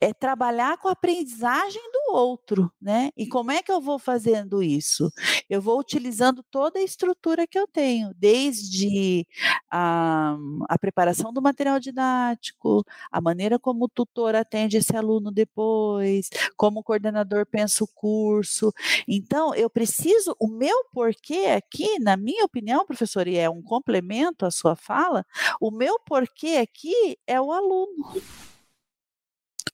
é 0.00 0.14
trabalhar 0.14 0.78
com 0.78 0.86
a 0.86 0.92
aprendizagem 0.92 1.82
do 1.90 2.14
outro, 2.14 2.70
né? 2.80 3.10
E 3.16 3.26
como 3.26 3.50
é 3.50 3.60
que 3.60 3.72
eu 3.72 3.80
vou 3.80 3.98
fazendo 3.98 4.62
isso? 4.62 5.12
Eu 5.50 5.60
vou 5.60 5.80
utilizando 5.80 6.40
toda 6.48 6.78
a 6.78 6.84
estrutura 6.84 7.44
que 7.44 7.58
eu 7.58 7.66
tenho, 7.66 8.14
desde 8.14 9.26
a, 9.68 10.36
a 10.68 10.78
preparação 10.78 11.32
do 11.32 11.42
material 11.42 11.80
didático, 11.80 12.84
a 13.10 13.20
maneira 13.20 13.58
como 13.58 13.86
o 13.86 13.88
tutor 13.88 14.36
atende 14.36 14.76
esse 14.76 14.96
aluno 14.96 15.32
depois, 15.32 16.30
como 16.56 16.78
o 16.78 16.84
coordenador 16.84 17.44
pensa 17.44 17.82
o 17.82 17.88
curso. 17.88 18.72
Então, 19.08 19.52
eu 19.52 19.68
preciso, 19.68 20.36
o 20.38 20.46
meu 20.46 20.84
porquê 20.92 21.46
aqui, 21.56 21.98
na 21.98 22.16
minha 22.16 22.44
opinião, 22.44 22.86
professor, 22.86 23.26
e 23.26 23.36
é 23.36 23.50
um 23.50 23.62
complemento 23.62 24.46
à 24.46 24.50
sua 24.52 24.76
fala, 24.76 25.26
o 25.60 25.72
meu 25.72 25.98
porquê 25.98 26.58
aqui 26.62 27.18
é 27.26 27.40
o 27.40 27.50
aluno 27.50 27.88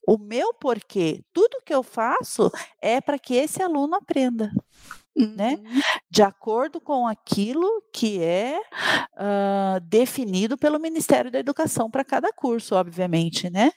O 0.07 0.19
meu 0.19 0.53
porquê, 0.55 1.23
tudo 1.33 1.63
que 1.65 1.75
eu 1.75 1.83
faço 1.83 2.51
é 2.81 3.01
para 3.01 3.19
que 3.19 3.35
esse 3.35 3.63
aluno 3.63 3.95
aprenda. 3.95 4.51
Né? 5.17 5.61
Uhum. 5.63 5.81
De 6.11 6.23
acordo 6.23 6.81
com 6.81 7.07
aquilo 7.07 7.69
que 7.93 8.21
é 8.21 8.59
uh, 9.13 9.81
definido 9.85 10.59
pelo 10.59 10.81
Ministério 10.81 11.31
da 11.31 11.39
Educação 11.39 11.89
para 11.89 12.05
cada 12.05 12.33
curso, 12.33 12.75
obviamente, 12.75 13.49
né? 13.49 13.71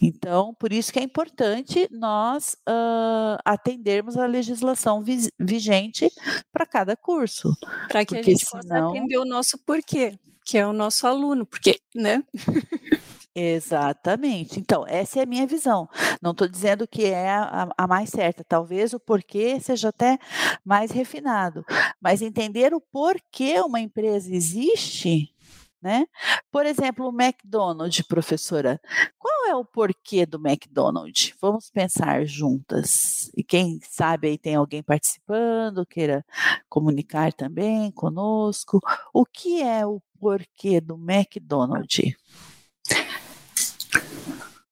Então, 0.00 0.54
por 0.54 0.72
isso 0.72 0.90
que 0.90 0.98
é 0.98 1.02
importante 1.02 1.86
nós 1.90 2.56
uh, 2.66 3.38
atendermos 3.44 4.16
a 4.16 4.26
legislação 4.26 5.04
vigente 5.38 6.10
para 6.50 6.64
cada 6.64 6.96
curso. 6.96 7.54
Para 7.88 8.04
que 8.04 8.16
a 8.16 8.22
gente 8.22 8.46
senão... 8.46 8.62
possa 8.62 8.98
atender 8.98 9.18
o 9.18 9.26
nosso 9.26 9.58
porquê, 9.58 10.18
que 10.44 10.56
é 10.56 10.66
o 10.66 10.72
nosso 10.72 11.06
aluno, 11.06 11.44
porque, 11.44 11.78
né? 11.94 12.22
Exatamente. 13.38 14.58
Então, 14.58 14.86
essa 14.88 15.20
é 15.20 15.22
a 15.22 15.26
minha 15.26 15.46
visão. 15.46 15.86
Não 16.22 16.30
estou 16.30 16.48
dizendo 16.48 16.88
que 16.88 17.04
é 17.04 17.28
a, 17.28 17.68
a, 17.76 17.86
mais 17.86 18.08
certa. 18.08 18.42
Talvez 18.42 18.94
o 18.94 18.98
porquê 18.98 19.60
seja 19.60 19.90
até 19.90 20.18
mais 20.64 20.90
refinado. 20.90 21.62
Mas 22.00 22.22
entender 22.22 22.72
o 22.72 22.80
porquê 22.80 23.60
uma 23.60 23.78
empresa 23.78 24.34
existe, 24.34 25.34
né? 25.82 26.06
Por 26.50 26.64
exemplo, 26.64 27.06
o 27.06 27.22
McDonald's, 27.22 28.00
professora. 28.06 28.80
Qual 29.18 29.46
é 29.50 29.54
o 29.54 29.66
porquê 29.66 30.24
do 30.24 30.38
McDonald's? 30.38 31.34
Vamos 31.38 31.68
pensar 31.68 32.24
juntas. 32.24 33.30
E 33.36 33.44
quem 33.44 33.78
sabe 33.82 34.28
aí 34.28 34.38
tem 34.38 34.54
alguém 34.54 34.82
participando, 34.82 35.84
queira 35.84 36.24
comunicar 36.70 37.34
também 37.34 37.90
conosco. 37.92 38.80
O 39.12 39.26
que 39.26 39.60
é 39.60 39.86
o 39.86 40.00
porquê 40.18 40.80
do 40.80 40.94
McDonald's? 40.94 42.16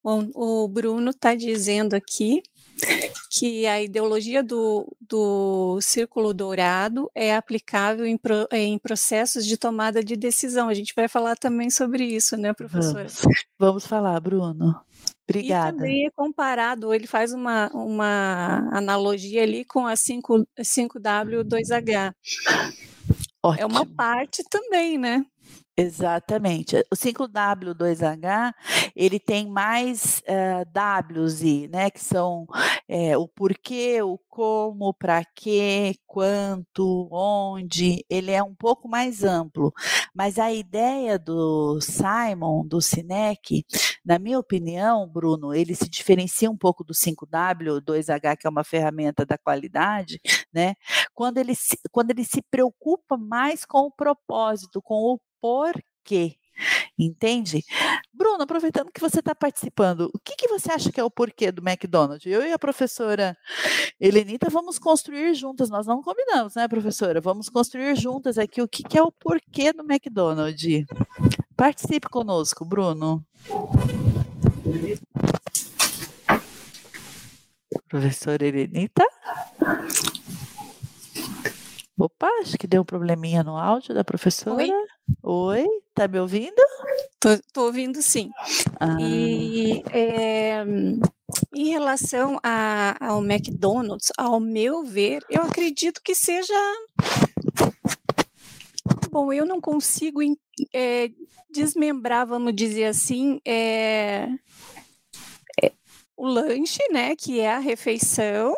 Bom, 0.05 0.29
o 0.35 0.69
Bruno 0.69 1.13
está 1.13 1.35
dizendo 1.35 1.95
aqui 1.95 2.43
que 3.31 3.67
a 3.67 3.81
ideologia 3.81 4.43
do, 4.43 4.87
do 5.01 5.81
círculo 5.81 6.35
dourado 6.35 7.11
é 7.15 7.35
aplicável 7.35 8.05
em, 8.05 8.19
pro, 8.19 8.47
em, 8.53 8.79
processos 8.79 9.47
de 9.47 9.57
tomada 9.57 10.05
de 10.05 10.15
decisão. 10.15 10.69
A 10.69 10.75
gente 10.75 10.93
vai 10.95 11.09
falar 11.09 11.37
também 11.37 11.71
sobre 11.71 12.05
isso, 12.05 12.37
né, 12.37 12.53
professora? 12.53 13.09
Vamos, 13.09 13.45
Vamos 13.59 13.87
falar, 13.87 14.21
Bruno. 14.21 14.79
Obrigada. 15.27 15.71
E 15.71 15.81
também 15.81 16.07
é 16.07 16.11
comparado, 16.11 16.93
ele 16.93 17.07
faz 17.07 17.33
uma, 17.33 17.71
uma 17.73 18.69
analogia 18.73 19.43
ali 19.43 19.65
com 19.65 19.87
a 19.87 19.97
5, 19.97 20.47
5W2H. 20.61 22.15
Ótimo. 23.43 23.63
É 23.63 23.65
uma 23.67 23.87
parte 23.87 24.45
também, 24.51 24.99
né? 24.99 25.25
Exatamente. 25.77 26.77
O 26.93 26.95
5W2H, 26.95 28.55
ele 28.95 29.19
tem 29.19 29.49
mais 29.49 30.23
uh, 30.29 30.65
Ws, 31.13 31.69
né, 31.69 31.91
que 31.91 31.99
são 32.03 32.47
é, 32.89 33.19
o 33.19 33.27
porquê, 33.27 34.01
o 34.01 34.17
como, 34.29 34.95
para 34.95 35.25
quê, 35.25 35.97
quanto, 36.07 37.09
onde, 37.11 38.05
ele 38.09 38.31
é 38.31 38.41
um 38.43 38.55
pouco 38.55 38.89
mais 38.89 39.25
amplo. 39.25 39.73
Mas 40.15 40.39
a 40.39 40.53
ideia 40.53 41.19
do 41.19 41.81
Simon, 41.81 42.65
do 42.67 42.81
Sinek, 42.81 43.65
na 44.05 44.17
minha 44.19 44.39
opinião, 44.39 45.09
Bruno, 45.09 45.53
ele 45.53 45.75
se 45.75 45.89
diferencia 45.89 46.49
um 46.49 46.57
pouco 46.57 46.85
do 46.85 46.95
5W2H, 46.95 48.37
que 48.37 48.47
é 48.47 48.51
uma 48.51 48.63
ferramenta 48.65 49.27
da 49.27 49.37
qualidade, 49.37 50.21
né, 50.53 50.75
quando 51.13 51.39
ele 51.39 51.55
se, 51.57 51.77
quando 51.91 52.11
ele 52.13 52.25
se 52.25 52.43
preocupa 52.43 53.17
mais 53.17 53.65
com 53.65 53.81
o 53.87 53.91
propósito, 53.91 54.81
com 54.81 54.95
o 55.15 55.21
porquê. 55.45 56.37
Entende? 56.99 57.63
Bruno, 58.15 58.45
aproveitando 58.45 58.91
que 58.91 59.01
você 59.01 59.19
está 59.19 59.35
participando, 59.35 60.11
o 60.15 60.19
que, 60.19 60.37
que 60.37 60.49
você 60.49 60.73
acha 60.73 60.91
que 60.91 60.99
é 60.99 61.05
o 61.05 61.11
porquê 61.11 61.53
do 61.53 61.61
McDonald's? 61.61 62.25
Eu 62.25 62.47
e 62.47 62.53
a 62.53 62.59
professora 62.59 63.37
Helenita 64.01 64.49
vamos 64.49 64.79
construir 64.79 65.35
juntas, 65.35 65.69
nós 65.69 65.87
não 65.87 66.01
combinamos, 66.01 66.55
né, 66.55 66.67
professora? 66.67 67.21
Vamos 67.21 67.51
construir 67.51 67.95
juntas 67.95 68.39
aqui 68.39 68.63
o 68.63 68.69
que, 68.69 68.83
que 68.85 68.97
é 68.97 69.03
o 69.03 69.13
porquê 69.13 69.71
do 69.71 69.83
McDonald's. 69.83 70.87
Participe 71.55 72.09
conosco, 72.09 72.65
Bruno. 72.65 73.23
Professora 77.87 78.47
Helenita? 78.47 79.05
Opa, 81.99 82.29
acho 82.41 82.57
que 82.57 82.67
deu 82.67 82.81
um 82.81 82.85
probleminha 82.85 83.43
no 83.43 83.59
áudio 83.59 83.95
da 83.95 84.03
professora. 84.03 84.57
Oi, 84.57 84.71
Oi 85.23 85.67
tá 85.95 86.09
me 86.09 86.19
ouvindo? 86.19 86.61
Tô, 87.21 87.29
tô 87.53 87.67
ouvindo 87.67 88.03
sim. 88.03 88.31
Ah. 88.81 88.97
E 89.01 89.83
é, 89.93 90.65
em 91.55 91.69
relação 91.69 92.39
a, 92.43 92.97
ao 93.01 93.25
McDonald's, 93.25 94.13
ao 94.19 94.41
meu 94.41 94.85
ver, 94.85 95.25
eu 95.31 95.43
acredito 95.43 96.03
que 96.03 96.15
seja. 96.15 96.55
Bom, 99.11 99.33
eu 99.33 99.47
não 99.47 99.61
consigo 99.61 100.21
é, 100.75 101.11
desmembrar, 101.51 102.27
vamos 102.27 102.55
dizer 102.55 102.87
assim, 102.87 103.41
é, 103.45 104.29
é, 105.63 105.73
o 106.17 106.27
lanche, 106.27 106.83
né, 106.91 107.15
que 107.15 107.41
é 107.41 107.53
a 107.53 107.59
refeição, 107.59 108.55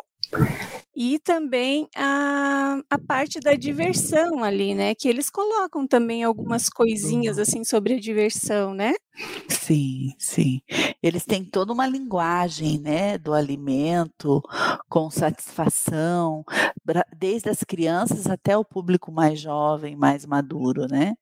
e 0.99 1.19
também 1.19 1.87
a, 1.95 2.79
a 2.89 2.97
parte 2.97 3.39
da 3.39 3.53
diversão 3.53 4.43
ali, 4.43 4.73
né? 4.73 4.95
Que 4.95 5.07
eles 5.07 5.29
colocam 5.29 5.85
também 5.87 6.23
algumas 6.23 6.69
coisinhas 6.69 7.37
assim 7.37 7.63
sobre 7.63 7.93
a 7.93 7.99
diversão, 7.99 8.73
né? 8.73 8.95
Sim, 9.47 10.13
sim. 10.17 10.59
Eles 11.01 11.23
têm 11.23 11.43
toda 11.45 11.71
uma 11.71 11.87
linguagem, 11.87 12.79
né, 12.79 13.17
do 13.17 13.33
alimento 13.33 14.41
com 14.89 15.09
satisfação, 15.11 16.43
desde 17.15 17.49
as 17.49 17.63
crianças 17.63 18.25
até 18.27 18.57
o 18.57 18.65
público 18.65 19.11
mais 19.11 19.39
jovem, 19.39 19.95
mais 19.95 20.25
maduro, 20.25 20.87
né? 20.87 21.13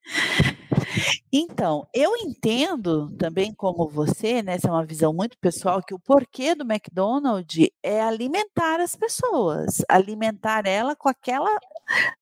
Então, 1.31 1.87
eu 1.93 2.15
entendo 2.17 3.09
também 3.17 3.53
como 3.53 3.87
você, 3.89 4.41
né, 4.41 4.55
essa 4.55 4.67
é 4.67 4.71
uma 4.71 4.85
visão 4.85 5.13
muito 5.13 5.37
pessoal, 5.39 5.81
que 5.83 5.93
o 5.93 5.99
porquê 5.99 6.55
do 6.55 6.63
McDonald's 6.63 7.69
é 7.83 8.01
alimentar 8.01 8.79
as 8.79 8.95
pessoas, 8.95 9.83
alimentar 9.89 10.65
ela 10.65 10.95
com 10.95 11.09
aquela 11.09 11.49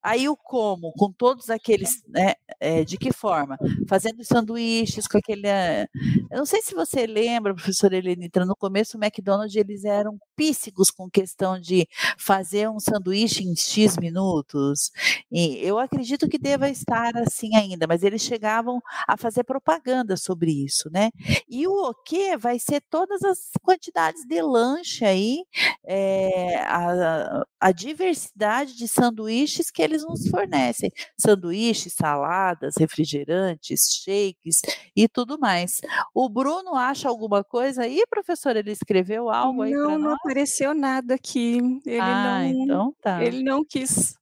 Aí 0.01 0.27
o 0.29 0.35
como, 0.35 0.91
com 0.93 1.11
todos 1.11 1.49
aqueles, 1.49 2.03
né, 2.07 2.33
é, 2.59 2.83
de 2.83 2.97
que 2.97 3.11
forma? 3.11 3.57
Fazendo 3.87 4.23
sanduíches 4.23 5.07
com 5.07 5.17
aquele, 5.17 5.47
eh, 5.47 5.87
eu 6.31 6.37
não 6.39 6.45
sei 6.45 6.61
se 6.61 6.73
você 6.75 7.05
lembra, 7.07 7.53
professora 7.53 7.95
Helenita, 7.97 8.45
no 8.45 8.55
começo 8.55 8.97
o 8.97 9.03
McDonald's 9.03 9.55
eles 9.55 9.85
eram 9.85 10.17
píssigos 10.35 10.91
com 10.91 11.09
questão 11.09 11.59
de 11.59 11.87
fazer 12.17 12.69
um 12.69 12.79
sanduíche 12.79 13.43
em 13.43 13.55
X 13.55 13.97
minutos, 13.97 14.91
e 15.31 15.57
eu 15.65 15.79
acredito 15.79 16.27
que 16.29 16.37
deva 16.37 16.69
estar 16.69 17.15
assim 17.17 17.55
ainda, 17.55 17.87
mas 17.87 18.03
eles 18.03 18.21
chegavam 18.21 18.62
a 19.07 19.17
fazer 19.17 19.43
propaganda 19.43 20.17
sobre 20.17 20.51
isso, 20.51 20.89
né? 20.91 21.09
E 21.47 21.67
o 21.67 21.83
o 21.89 21.93
que 21.93 22.37
vai 22.37 22.57
ser 22.59 22.81
todas 22.89 23.23
as 23.23 23.51
quantidades 23.61 24.25
de 24.25 24.41
lanche 24.41 25.03
aí, 25.03 25.43
é, 25.83 26.61
a, 26.61 27.45
a 27.59 27.71
diversidade 27.71 28.77
de 28.77 28.87
sanduíches 28.87 29.69
que 29.69 29.81
eles 29.81 30.03
nos 30.03 30.27
fornecem. 30.27 30.91
Sanduíches, 31.17 31.93
saladas, 31.93 32.75
refrigerantes, 32.77 34.01
shakes 34.03 34.61
e 34.95 35.07
tudo 35.07 35.37
mais. 35.37 35.81
O 36.13 36.29
Bruno 36.29 36.75
acha 36.75 37.09
alguma 37.09 37.43
coisa 37.43 37.83
aí, 37.83 38.03
professor? 38.09 38.55
Ele 38.55 38.71
escreveu 38.71 39.29
algo 39.29 39.63
aí 39.63 39.71
Não, 39.71 39.97
não 39.97 40.13
apareceu 40.13 40.73
nada 40.73 41.15
aqui. 41.15 41.57
Ele 41.85 41.99
ah, 41.99 42.39
não, 42.39 42.63
então 42.63 42.95
tá. 43.01 43.23
Ele 43.23 43.43
não 43.43 43.65
quis 43.65 44.15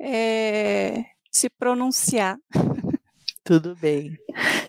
é, 0.00 1.04
se 1.30 1.48
pronunciar. 1.50 2.38
Tudo 3.46 3.76
bem. 3.76 4.18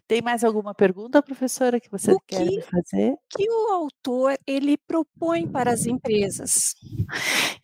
Tem 0.07 0.21
mais 0.21 0.43
alguma 0.43 0.73
pergunta, 0.73 1.21
professora, 1.21 1.79
que 1.79 1.89
você 1.89 2.13
o 2.13 2.19
quer 2.19 2.47
que, 2.47 2.61
fazer? 2.61 3.15
que 3.29 3.49
o 3.49 3.73
autor 3.73 4.37
ele 4.45 4.77
propõe 4.77 5.47
para 5.47 5.71
as 5.71 5.87
empresas? 5.87 6.75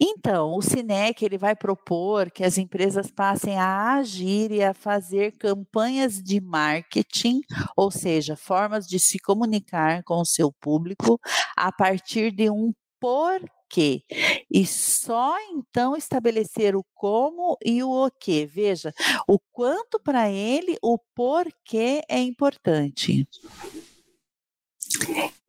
Então, 0.02 0.58
o 0.58 0.62
Cinec 0.62 1.24
ele 1.24 1.38
vai 1.38 1.56
propor 1.56 2.32
que 2.32 2.44
as 2.44 2.58
empresas 2.58 3.12
passem 3.12 3.58
a 3.58 3.94
agir 3.94 4.52
e 4.52 4.64
a 4.64 4.74
fazer 4.74 5.38
campanhas 5.38 6.16
de 6.16 6.42
marketing, 6.42 7.42
ou 7.78 7.92
seja, 7.92 8.36
formas 8.36 8.88
de 8.88 8.98
se 8.98 9.20
comunicar 9.20 10.04
com 10.04 10.16
o 10.20 10.26
seu 10.26 10.52
público 10.52 11.20
a 11.56 11.72
partir 11.72 12.32
de 12.32 12.50
um 12.50 12.74
porquê 13.00 13.63
quê. 13.74 14.04
E 14.52 14.66
só 14.68 15.36
então 15.50 15.96
estabelecer 15.98 16.76
o 16.76 16.86
como 16.94 17.58
e 17.66 17.82
o 17.82 17.90
o 18.06 18.12
que. 18.12 18.46
Veja, 18.46 18.94
o 19.28 19.40
quanto 19.52 20.00
para 20.00 20.30
ele 20.30 20.78
o 20.82 20.98
porquê 21.16 22.02
é 22.08 22.20
importante. 22.20 23.28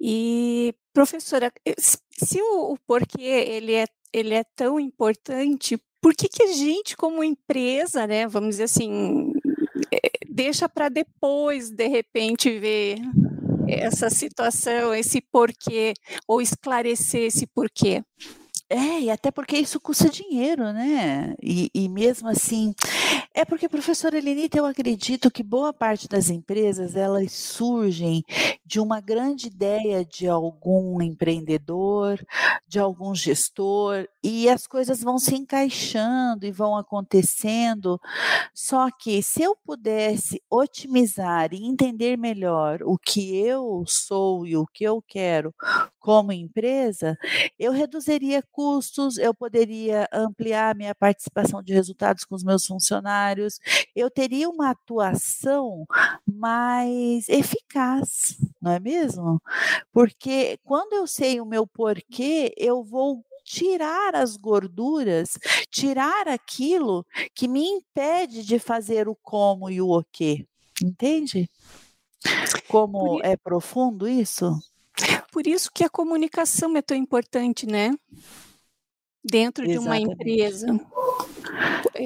E 0.00 0.74
professora, 0.92 1.52
eh, 1.66 1.74
se 1.78 2.40
o, 2.40 2.72
o 2.72 2.78
porquê 2.86 3.22
ele 3.22 3.74
é, 3.74 3.86
ele 4.12 4.34
é 4.34 4.44
tão 4.56 4.80
importante, 4.80 5.78
por 6.00 6.14
que, 6.14 6.28
que 6.28 6.42
a 6.42 6.52
gente, 6.52 6.96
como 6.96 7.22
empresa, 7.22 8.06
né, 8.06 8.26
vamos 8.26 8.50
dizer 8.50 8.64
assim, 8.64 9.32
eh, 9.92 10.10
deixa 10.28 10.68
para 10.68 10.88
depois, 10.88 11.70
de 11.70 11.88
repente, 11.88 12.58
ver 12.58 12.98
essa 13.80 14.10
situação, 14.10 14.94
esse 14.94 15.20
porquê, 15.20 15.94
ou 16.26 16.40
esclarecer 16.40 17.22
esse 17.22 17.46
porquê. 17.46 18.02
É, 18.70 19.00
e 19.02 19.10
até 19.10 19.30
porque 19.30 19.58
isso 19.58 19.78
custa 19.78 20.08
dinheiro, 20.08 20.72
né? 20.72 21.34
E, 21.42 21.70
e 21.74 21.88
mesmo 21.88 22.28
assim, 22.28 22.74
é 23.34 23.44
porque, 23.44 23.68
professora 23.68 24.16
Elenita, 24.16 24.56
eu 24.56 24.64
acredito 24.64 25.30
que 25.30 25.42
boa 25.42 25.72
parte 25.72 26.08
das 26.08 26.30
empresas, 26.30 26.96
elas 26.96 27.32
surgem 27.32 28.22
de 28.64 28.80
uma 28.80 29.00
grande 29.00 29.48
ideia 29.48 30.04
de 30.04 30.26
algum 30.26 31.02
empreendedor, 31.02 32.24
de 32.66 32.78
algum 32.78 33.14
gestor, 33.14 34.08
e 34.22 34.48
as 34.48 34.66
coisas 34.66 35.00
vão 35.02 35.18
se 35.18 35.34
encaixando 35.34 36.46
e 36.46 36.50
vão 36.50 36.76
acontecendo. 36.76 38.00
Só 38.54 38.90
que 38.90 39.22
se 39.22 39.42
eu 39.42 39.54
pudesse 39.64 40.42
otimizar 40.50 41.52
e 41.52 41.66
entender 41.66 42.16
melhor 42.16 42.80
o 42.82 42.96
que 42.96 43.36
eu 43.36 43.84
sou 43.86 44.46
e 44.46 44.56
o 44.56 44.66
que 44.66 44.84
eu 44.84 45.02
quero 45.06 45.54
como 46.04 46.32
empresa, 46.32 47.16
eu 47.58 47.72
reduziria 47.72 48.42
custos, 48.52 49.16
eu 49.16 49.32
poderia 49.32 50.06
ampliar 50.12 50.74
minha 50.74 50.94
participação 50.94 51.62
de 51.62 51.72
resultados 51.72 52.24
com 52.24 52.34
os 52.34 52.44
meus 52.44 52.66
funcionários, 52.66 53.58
eu 53.96 54.10
teria 54.10 54.50
uma 54.50 54.68
atuação 54.68 55.86
mais 56.26 57.26
eficaz, 57.26 58.36
não 58.60 58.72
é 58.72 58.78
mesmo? 58.78 59.40
Porque 59.94 60.58
quando 60.62 60.92
eu 60.92 61.06
sei 61.06 61.40
o 61.40 61.46
meu 61.46 61.66
porquê, 61.66 62.52
eu 62.58 62.84
vou 62.84 63.24
tirar 63.42 64.14
as 64.14 64.36
gorduras, 64.36 65.38
tirar 65.70 66.28
aquilo 66.28 67.06
que 67.34 67.48
me 67.48 67.66
impede 67.66 68.44
de 68.44 68.58
fazer 68.58 69.08
o 69.08 69.16
como 69.16 69.70
e 69.70 69.80
o 69.80 69.88
o 69.88 70.04
quê. 70.12 70.46
Entende? 70.82 71.48
Como 72.68 73.22
é 73.22 73.38
profundo 73.38 74.06
isso? 74.06 74.52
Por 75.30 75.46
isso 75.46 75.70
que 75.72 75.84
a 75.84 75.88
comunicação 75.88 76.76
é 76.76 76.82
tão 76.82 76.96
importante, 76.96 77.66
né? 77.66 77.92
Dentro 79.24 79.66
de 79.66 79.78
uma 79.78 79.98
empresa. 79.98 80.66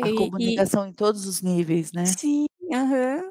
A 0.03 0.15
comunicação 0.17 0.87
e, 0.87 0.91
em 0.91 0.93
todos 0.93 1.27
os 1.27 1.43
níveis, 1.43 1.93
né? 1.93 2.07
Sim, 2.07 2.47
aham. 2.73 3.31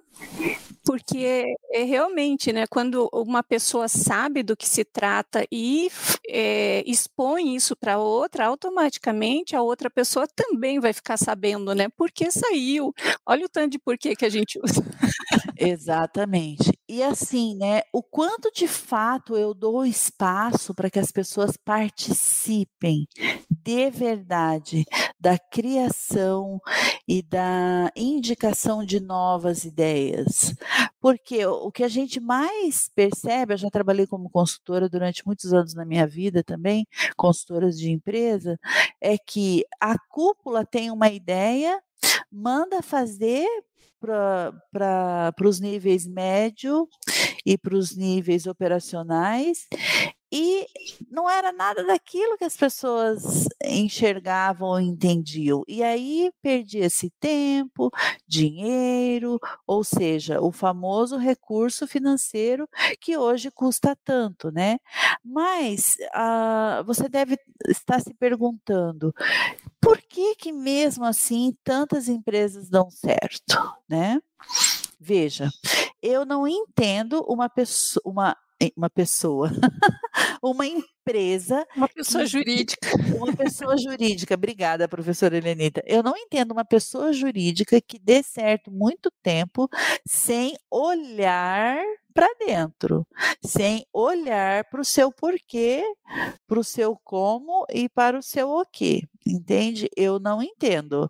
Porque 0.84 1.46
é 1.72 1.84
realmente, 1.84 2.54
né, 2.54 2.65
quando 2.65 3.10
uma 3.12 3.43
pessoa 3.43 3.88
sabe 3.88 4.41
do 4.41 4.56
que 4.56 4.67
se 4.67 4.86
trata 4.86 5.46
e 5.52 5.89
é, 6.28 6.82
expõe 6.86 7.56
isso 7.56 7.76
para 7.76 8.00
outra, 8.00 8.46
automaticamente 8.46 9.56
a 9.56 9.62
outra 9.62 9.89
pessoa 9.89 10.28
também 10.28 10.80
vai 10.80 10.93
ficar 10.93 11.17
sabendo, 11.17 11.76
né? 11.76 11.89
Porque 11.89 12.32
saiu. 12.32 12.93
Olha 13.26 13.46
o 13.46 13.50
tanto 13.50 13.72
de 13.74 13.80
porquê 13.80 14.15
que 14.15 14.26
a 14.26 14.30
gente 14.30 14.60
usa. 14.63 14.84
Exatamente. 15.58 16.71
E 16.88 17.03
assim, 17.03 17.56
né, 17.56 17.82
o 17.93 18.01
quanto 18.03 18.51
de 18.51 18.67
fato 18.67 19.36
eu 19.36 19.53
dou 19.53 19.86
espaço 19.86 20.73
para 20.73 20.89
que 20.89 20.99
as 20.99 21.12
pessoas 21.12 21.58
participem 21.58 23.08
de 23.49 23.89
verdade 23.91 24.86
da 25.19 25.38
criação 25.38 26.60
e 27.08 27.21
da 27.21 27.91
indicação 27.95 28.86
de 28.86 28.99
novas 28.99 29.63
ideias. 29.65 30.53
Porque 31.01 31.45
o 31.45 31.71
que 31.71 31.84
a 31.84 31.88
gente 31.88 32.19
mais 32.19 32.89
percebe, 32.95 33.53
eu 33.53 33.58
já 33.58 33.69
trabalhei 33.69 34.08
como 34.08 34.30
consultora 34.30 34.89
durante 34.89 35.25
muitos 35.25 35.53
anos 35.53 35.73
na 35.73 35.86
minha 35.86 36.08
vida 36.08 36.43
também, 36.43 36.86
consultoras 37.15 37.77
de 37.77 37.89
empresa, 37.91 38.58
é 39.01 39.17
que 39.17 39.63
a 39.82 39.97
cúpula 40.10 40.65
tem 40.65 40.91
uma 40.91 41.10
ideia, 41.10 41.80
manda 42.32 42.82
fazer 42.82 43.48
para 44.00 45.34
os 45.44 45.60
níveis 45.60 46.06
médio 46.06 46.88
e 47.46 47.58
para 47.58 47.76
os 47.76 47.96
níveis 47.96 48.46
operacionais, 48.46 49.68
e 50.30 50.68
não 51.10 51.30
era 51.30 51.54
nada 51.54 51.86
daquilo 51.86 52.38
que 52.38 52.44
as 52.44 52.58
pessoas 52.58 53.48
enxergavam 53.63 54.68
ou 54.68 54.80
entendiam. 54.80 55.63
E 55.66 55.82
aí 55.82 56.30
perdia-se 56.42 57.10
tempo, 57.18 57.90
dinheiro, 58.28 59.40
ou 59.66 59.86
seja, 59.86 60.42
o 60.42 60.52
famoso 60.52 61.18
recurso 61.18 61.88
financeiro 61.88 62.68
que 63.00 63.18
hoje 63.18 63.50
custa 63.50 63.98
tanto, 64.04 64.52
né? 64.52 64.80
Mas 65.24 65.96
ah, 66.13 66.84
você 66.86 67.08
deve 67.08 67.38
estar 67.70 68.02
se 68.02 68.13
perguntando 68.13 69.13
por 69.88 70.02
que 70.02 70.36
que 70.36 70.52
mesmo 70.52 71.06
assim 71.06 71.56
tantas 71.63 72.10
empresas 72.10 72.69
dão 72.69 72.89
certo, 72.89 73.56
né? 73.88 74.19
Veja, 75.00 75.50
eu 76.02 76.26
não 76.26 76.45
entendo 76.45 77.23
uma 77.26 77.47
pessoa, 77.47 78.04
uma 78.06 78.38
uma 78.76 78.89
pessoa, 78.89 79.52
uma 80.41 80.65
empresa. 80.65 81.65
Uma 81.76 81.88
pessoa 81.88 82.23
que, 82.23 82.30
jurídica. 82.32 82.89
Uma 83.15 83.32
pessoa 83.36 83.78
jurídica. 83.78 84.34
Obrigada, 84.34 84.88
professora 84.88 85.38
Helenita. 85.38 85.82
Eu 85.86 86.02
não 86.02 86.17
entendo 86.17 86.52
uma 86.52 86.65
pessoa 86.65 87.13
jurídica 87.13 87.80
que 87.80 88.00
dê 88.00 88.23
certo 88.23 88.71
muito 88.71 89.12
tempo 89.21 89.69
sem 90.08 90.58
olhar 90.71 91.78
para 92.15 92.28
dentro, 92.39 93.06
sem 93.45 93.86
olhar 93.93 94.65
para 94.65 94.82
o 94.82 94.86
seu 94.86 95.12
porquê, 95.12 95.84
para 96.47 96.60
o 96.60 96.63
seu 96.63 96.97
como 97.04 97.63
e 97.71 97.88
para 97.88 98.17
o 98.17 98.23
seu 98.23 98.50
o 98.50 98.65
quê. 98.65 99.04
Entende? 99.30 99.90
Eu 99.96 100.20
não 100.20 100.42
entendo. 100.42 101.10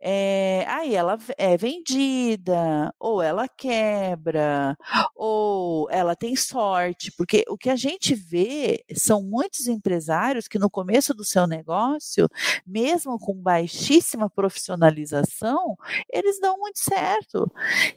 É, 0.00 0.64
aí 0.68 0.94
ela 0.94 1.18
é 1.36 1.56
vendida, 1.56 2.92
ou 2.98 3.20
ela 3.22 3.46
quebra, 3.48 4.76
ou 5.14 5.88
ela 5.90 6.16
tem 6.16 6.34
sorte, 6.36 7.12
porque 7.16 7.44
o 7.48 7.56
que 7.56 7.68
a 7.70 7.76
gente 7.76 8.14
vê 8.14 8.84
são 8.94 9.22
muitos 9.22 9.66
empresários 9.66 10.48
que 10.48 10.58
no 10.58 10.70
começo 10.70 11.12
do 11.14 11.24
seu 11.24 11.46
negócio, 11.46 12.28
mesmo 12.66 13.18
com 13.18 13.34
baixíssima 13.34 14.30
profissionalização, 14.30 15.76
eles 16.12 16.40
dão 16.40 16.58
muito 16.58 16.78
certo. 16.78 17.50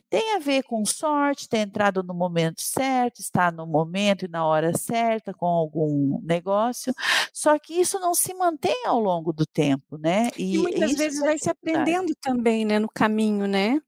Tem 0.09 0.35
a 0.35 0.39
ver 0.39 0.63
com 0.63 0.83
sorte, 0.85 1.47
ter 1.47 1.59
entrado 1.59 2.03
no 2.03 2.13
momento 2.13 2.61
certo, 2.61 3.19
estar 3.19 3.51
no 3.51 3.65
momento 3.65 4.25
e 4.25 4.27
na 4.27 4.45
hora 4.45 4.77
certa 4.77 5.33
com 5.33 5.45
algum 5.45 6.19
negócio, 6.23 6.93
só 7.33 7.57
que 7.59 7.73
isso 7.73 7.99
não 7.99 8.13
se 8.13 8.33
mantém 8.33 8.85
ao 8.85 8.99
longo 8.99 9.31
do 9.31 9.45
tempo, 9.45 9.60
né? 9.97 10.29
E, 10.37 10.55
e 10.55 10.57
muitas 10.57 10.93
vezes 10.93 11.19
vai 11.19 11.37
se 11.37 11.49
aprendendo 11.49 12.13
também, 12.21 12.65
né, 12.65 12.79
no 12.79 12.89
caminho, 12.89 13.47
né? 13.47 13.81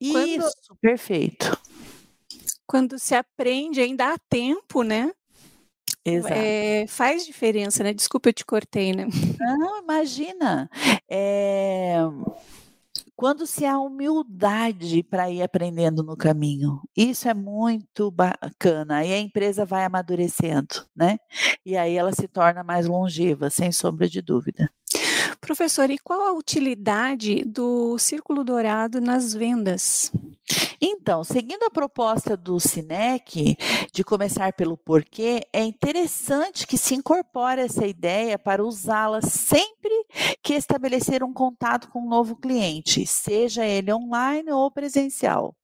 Isso, 0.00 0.52
quando, 0.68 0.78
perfeito. 0.80 1.58
Quando 2.66 2.98
se 2.98 3.14
aprende, 3.14 3.80
ainda 3.80 4.12
há 4.12 4.18
tempo, 4.28 4.82
né? 4.82 5.12
Exato. 6.04 6.34
É, 6.36 6.86
faz 6.86 7.24
diferença, 7.24 7.82
né? 7.82 7.94
Desculpa, 7.94 8.28
eu 8.28 8.32
te 8.32 8.44
cortei, 8.44 8.92
né? 8.92 9.06
Não, 9.38 9.82
imagina. 9.82 10.68
É, 11.08 11.96
quando 13.16 13.46
se 13.46 13.64
há 13.64 13.78
humildade 13.78 15.02
para 15.02 15.30
ir 15.30 15.42
aprendendo 15.42 16.02
no 16.02 16.16
caminho. 16.16 16.80
Isso 16.96 17.28
é 17.28 17.34
muito 17.34 18.10
bacana. 18.10 19.04
E 19.04 19.12
a 19.12 19.18
empresa 19.18 19.64
vai 19.64 19.84
amadurecendo, 19.84 20.84
né? 20.94 21.18
E 21.64 21.76
aí 21.76 21.96
ela 21.96 22.12
se 22.12 22.28
torna 22.28 22.62
mais 22.62 22.86
longeva, 22.86 23.48
sem 23.48 23.72
sombra 23.72 24.08
de 24.08 24.20
dúvida. 24.20 24.70
Professor, 25.44 25.90
e 25.90 25.98
qual 25.98 26.22
a 26.22 26.32
utilidade 26.32 27.44
do 27.44 27.98
círculo 27.98 28.42
dourado 28.42 28.98
nas 28.98 29.34
vendas? 29.34 30.10
Então, 30.80 31.24
seguindo 31.24 31.62
a 31.64 31.70
proposta 31.70 32.36
do 32.36 32.58
Sinec 32.58 33.56
de 33.92 34.04
começar 34.04 34.52
pelo 34.52 34.76
porquê, 34.76 35.42
é 35.52 35.62
interessante 35.62 36.66
que 36.66 36.76
se 36.76 36.94
incorpore 36.94 37.60
essa 37.60 37.86
ideia 37.86 38.38
para 38.38 38.64
usá-la 38.64 39.22
sempre 39.22 40.04
que 40.42 40.54
estabelecer 40.54 41.22
um 41.22 41.32
contato 41.32 41.88
com 41.88 42.00
um 42.00 42.08
novo 42.08 42.36
cliente, 42.36 43.06
seja 43.06 43.64
ele 43.64 43.92
online 43.92 44.50
ou 44.50 44.70
presencial. 44.70 45.54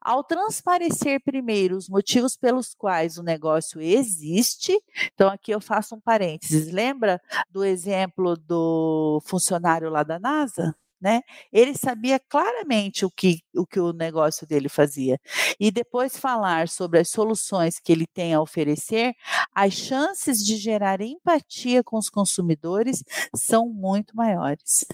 Ao 0.00 0.24
transparecer 0.24 1.22
primeiro 1.22 1.76
os 1.76 1.88
motivos 1.88 2.36
pelos 2.36 2.74
quais 2.74 3.16
o 3.16 3.22
negócio 3.22 3.80
existe, 3.80 4.76
então 5.14 5.28
aqui 5.30 5.52
eu 5.52 5.60
faço 5.60 5.94
um 5.94 6.00
parênteses, 6.00 6.72
lembra 6.72 7.20
do 7.50 7.64
exemplo 7.64 8.36
do 8.36 9.20
funcionário 9.24 9.90
lá 9.90 10.02
da 10.02 10.18
NASA? 10.18 10.74
Né? 11.04 11.20
Ele 11.52 11.76
sabia 11.76 12.18
claramente 12.18 13.04
o 13.04 13.10
que, 13.10 13.40
o 13.54 13.66
que 13.66 13.78
o 13.78 13.92
negócio 13.92 14.46
dele 14.46 14.70
fazia. 14.70 15.20
E 15.60 15.70
depois 15.70 16.16
falar 16.16 16.66
sobre 16.66 16.98
as 16.98 17.10
soluções 17.10 17.78
que 17.78 17.92
ele 17.92 18.06
tem 18.06 18.32
a 18.32 18.40
oferecer, 18.40 19.12
as 19.54 19.74
chances 19.74 20.42
de 20.42 20.56
gerar 20.56 21.02
empatia 21.02 21.84
com 21.84 21.98
os 21.98 22.08
consumidores 22.08 23.04
são 23.36 23.68
muito 23.68 24.16
maiores. 24.16 24.86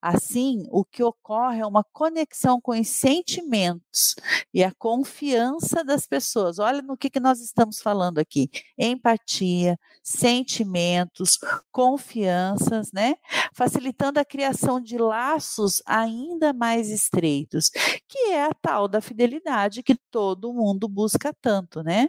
Assim, 0.00 0.66
o 0.70 0.86
que 0.86 1.02
ocorre 1.02 1.60
é 1.60 1.66
uma 1.66 1.84
conexão 1.92 2.58
com 2.62 2.72
os 2.72 2.88
sentimentos 2.88 4.14
e 4.54 4.64
a 4.64 4.72
confiança 4.78 5.84
das 5.84 6.06
pessoas. 6.06 6.58
Olha 6.58 6.80
no 6.80 6.96
que, 6.96 7.10
que 7.10 7.20
nós 7.20 7.40
estamos 7.40 7.78
falando 7.78 8.18
aqui: 8.18 8.48
empatia, 8.78 9.78
sentimentos, 10.02 11.38
confianças, 11.70 12.90
né? 12.90 13.16
Facilitando 13.52 14.18
a 14.18 14.24
criação 14.24 14.80
de 14.80 14.96
laços 14.96 15.57
laços 15.58 15.82
ainda 15.84 16.52
mais 16.52 16.88
estreitos, 16.90 17.70
que 18.06 18.30
é 18.30 18.44
a 18.44 18.54
tal 18.54 18.88
da 18.88 19.00
fidelidade 19.00 19.82
que 19.82 19.94
todo 20.10 20.52
mundo 20.52 20.88
busca 20.88 21.34
tanto, 21.40 21.82
né? 21.82 22.08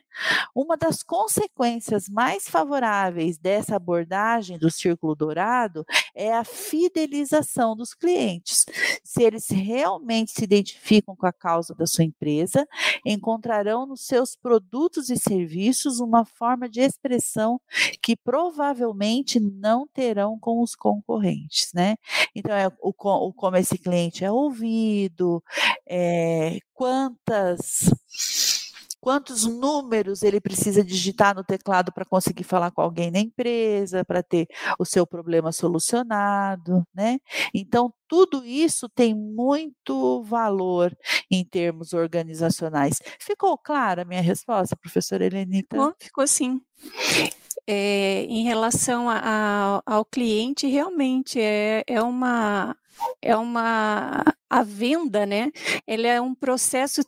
Uma 0.56 0.78
das 0.78 1.04
consequências 1.04 2.08
mais 2.08 2.48
favoráveis 2.48 3.38
dessa 3.38 3.76
abordagem 3.76 4.58
do 4.58 4.70
círculo 4.70 5.16
dourado 5.16 5.84
é 6.16 6.34
a 6.34 6.44
fidelização 6.44 7.76
dos 7.76 7.94
clientes. 7.94 8.66
Se 9.04 9.24
eles 9.24 9.50
realmente 9.50 10.32
se 10.32 10.44
identificam 10.44 11.16
com 11.16 11.26
a 11.26 11.34
causa 11.34 11.74
da 11.74 11.88
sua 11.88 12.04
empresa, 12.04 12.68
encontrarão 13.06 13.86
nos 13.86 14.06
seus 14.06 14.36
produtos 14.36 15.10
e 15.10 15.18
serviços 15.18 16.00
uma 16.00 16.26
forma 16.26 16.70
de 16.70 16.82
expressão 16.82 17.60
que 18.02 18.16
provavelmente 18.16 19.40
não 19.40 19.88
terão 19.88 20.38
com 20.38 20.62
os 20.62 20.76
concorrentes, 20.76 21.72
né? 21.74 21.96
Então, 22.36 22.56
é 22.56 22.68
o, 22.82 22.94
o 22.94 23.34
como 23.40 23.56
esse 23.56 23.78
cliente 23.78 24.26
é 24.26 24.32
ouvido, 24.32 25.42
é, 25.88 26.60
quantas 26.74 27.90
quantos 29.00 29.46
números 29.46 30.24
ele 30.24 30.42
precisa 30.42 30.84
digitar 30.84 31.34
no 31.34 31.44
teclado 31.44 31.92
para 31.92 32.06
conseguir 32.06 32.44
falar 32.44 32.72
com 32.72 32.82
alguém 32.82 33.10
na 33.10 33.20
empresa, 33.20 34.04
para 34.04 34.22
ter 34.22 34.48
o 34.78 34.86
seu 34.86 35.08
problema 35.08 35.52
solucionado, 35.52 36.84
né? 36.94 37.18
Então, 37.54 37.94
tudo 38.08 38.46
isso 38.46 38.90
tem 38.90 39.16
muito 39.16 40.22
valor 40.24 40.96
em 41.32 41.46
termos 41.46 41.94
organizacionais. 41.94 43.00
Ficou 43.20 43.58
clara 43.58 44.02
a 44.02 44.06
minha 44.06 44.22
resposta, 44.22 44.76
professora 44.76 45.26
Helenita? 45.26 45.78
Ficou, 45.78 45.96
ficou 45.98 46.28
sim. 46.28 46.62
É, 47.66 48.24
em 48.24 48.44
relação 48.44 49.10
a, 49.10 49.22
a, 49.24 49.82
ao 49.86 50.04
cliente, 50.04 50.68
realmente 50.68 51.40
é, 51.40 51.84
é 51.88 52.02
uma 52.02 52.76
é 53.22 53.36
uma 53.36 54.24
a 54.50 54.64
venda, 54.64 55.26
né? 55.26 55.52
Ele 55.88 56.08
é 56.08 56.20
um 56.20 56.34
processo 56.34 57.04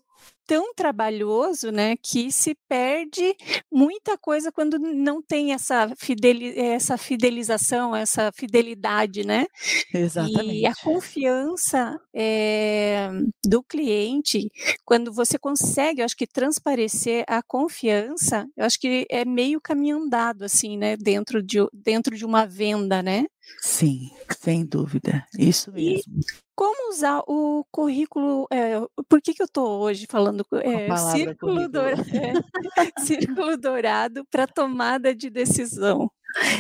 tão 0.52 0.74
trabalhoso, 0.74 1.72
né, 1.72 1.96
que 1.96 2.30
se 2.30 2.54
perde 2.68 3.34
muita 3.72 4.18
coisa 4.18 4.52
quando 4.52 4.78
não 4.78 5.22
tem 5.22 5.54
essa, 5.54 5.94
fideli 5.98 6.60
essa 6.60 6.98
fidelização, 6.98 7.96
essa 7.96 8.32
fidelidade, 8.34 9.26
né? 9.26 9.46
Exatamente. 9.94 10.60
E 10.60 10.66
a 10.66 10.76
confiança 10.76 11.98
é, 12.14 13.10
do 13.46 13.64
cliente, 13.64 14.52
quando 14.84 15.14
você 15.14 15.40
consegue, 15.40 16.02
eu 16.02 16.06
acho 16.06 16.18
que 16.18 16.28
transparecer 16.28 17.24
a 17.30 17.42
confiança, 17.42 18.46
eu 18.58 18.66
acho 18.66 18.78
que 18.78 19.06
é 19.10 19.24
meio 19.24 19.62
caminho 19.62 20.04
andado, 20.04 20.44
assim, 20.44 20.78
né, 20.78 20.98
dentro 20.98 21.42
de, 21.42 21.60
dentro 21.74 22.14
de 22.14 22.26
uma 22.26 22.46
venda, 22.46 23.02
né? 23.02 23.26
Sim, 23.60 24.12
sem 24.40 24.66
dúvida, 24.66 25.26
isso 25.38 25.72
mesmo. 25.72 26.20
E 26.20 26.26
como 26.56 26.90
usar 26.90 27.24
o 27.28 27.66
currículo? 27.72 28.48
É, 28.52 28.80
por 29.10 29.22
que, 29.22 29.34
que 29.34 29.42
eu 29.42 29.46
estou 29.46 29.82
hoje 29.82 30.06
falando 30.10 30.46
é, 30.64 30.96
círculo, 30.98 31.68
dourado, 31.68 32.04
é, 32.16 33.02
círculo 33.02 33.58
dourado 33.58 34.26
para 34.30 34.48
tomada 34.48 35.16
de 35.16 35.30
decisão? 35.30 36.10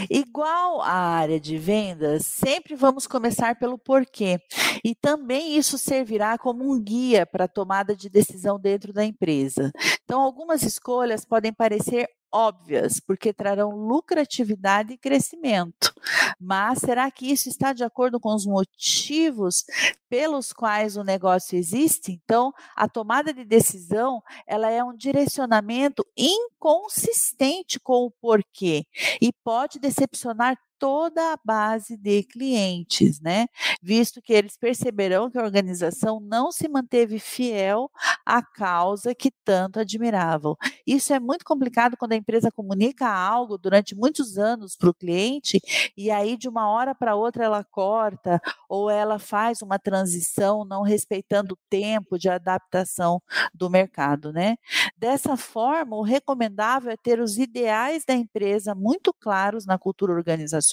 Igual 0.09 0.81
a 0.81 0.91
área 0.91 1.39
de 1.39 1.57
vendas, 1.57 2.25
sempre 2.25 2.75
vamos 2.75 3.07
começar 3.07 3.57
pelo 3.57 3.77
porquê. 3.77 4.39
E 4.83 4.95
também 4.95 5.57
isso 5.57 5.77
servirá 5.77 6.37
como 6.37 6.69
um 6.69 6.81
guia 6.81 7.25
para 7.25 7.45
a 7.45 7.47
tomada 7.47 7.95
de 7.95 8.09
decisão 8.09 8.59
dentro 8.59 8.91
da 8.91 9.05
empresa. 9.05 9.71
Então, 10.03 10.19
algumas 10.19 10.63
escolhas 10.63 11.23
podem 11.25 11.53
parecer 11.53 12.07
óbvias, 12.33 12.99
porque 12.99 13.33
trarão 13.33 13.69
lucratividade 13.71 14.93
e 14.93 14.97
crescimento. 14.97 15.93
Mas 16.39 16.79
será 16.79 17.09
que 17.11 17.31
isso 17.31 17.49
está 17.49 17.73
de 17.73 17.83
acordo 17.83 18.19
com 18.19 18.33
os 18.33 18.45
motivos 18.45 19.63
pelos 20.09 20.51
quais 20.53 20.97
o 20.97 21.03
negócio 21.03 21.57
existe? 21.57 22.11
Então, 22.11 22.51
a 22.75 22.87
tomada 22.87 23.33
de 23.33 23.43
decisão, 23.43 24.21
ela 24.47 24.69
é 24.69 24.83
um 24.83 24.95
direcionamento 24.95 26.05
inconsistente 26.17 27.79
com 27.79 28.05
o 28.05 28.11
porquê 28.11 28.85
e 29.21 29.31
pode 29.43 29.79
decepcionar 29.79 30.57
toda 30.81 31.33
a 31.33 31.37
base 31.45 31.95
de 31.95 32.23
clientes, 32.23 33.21
né? 33.21 33.45
Visto 33.83 34.19
que 34.19 34.33
eles 34.33 34.57
perceberão 34.57 35.29
que 35.29 35.37
a 35.37 35.43
organização 35.43 36.19
não 36.19 36.51
se 36.51 36.67
manteve 36.67 37.19
fiel 37.19 37.87
à 38.25 38.41
causa 38.41 39.13
que 39.13 39.29
tanto 39.45 39.79
admiravam. 39.79 40.57
Isso 40.85 41.13
é 41.13 41.19
muito 41.19 41.45
complicado 41.45 41.95
quando 41.95 42.13
a 42.13 42.15
empresa 42.15 42.49
comunica 42.51 43.07
algo 43.07 43.59
durante 43.59 43.93
muitos 43.95 44.39
anos 44.39 44.75
para 44.75 44.89
o 44.89 44.93
cliente 44.93 45.61
e 45.95 46.09
aí 46.09 46.35
de 46.35 46.49
uma 46.49 46.67
hora 46.71 46.95
para 46.95 47.15
outra 47.15 47.45
ela 47.45 47.63
corta 47.63 48.41
ou 48.67 48.89
ela 48.89 49.19
faz 49.19 49.61
uma 49.61 49.77
transição 49.77 50.65
não 50.65 50.81
respeitando 50.81 51.53
o 51.53 51.57
tempo 51.69 52.17
de 52.17 52.27
adaptação 52.27 53.21
do 53.53 53.69
mercado, 53.69 54.33
né? 54.33 54.55
Dessa 54.97 55.37
forma, 55.37 55.95
o 55.95 56.01
recomendável 56.01 56.91
é 56.91 56.97
ter 56.97 57.19
os 57.19 57.37
ideais 57.37 58.03
da 58.03 58.15
empresa 58.15 58.73
muito 58.73 59.13
claros 59.13 59.63
na 59.67 59.77
cultura 59.77 60.11
organizacional 60.13 60.70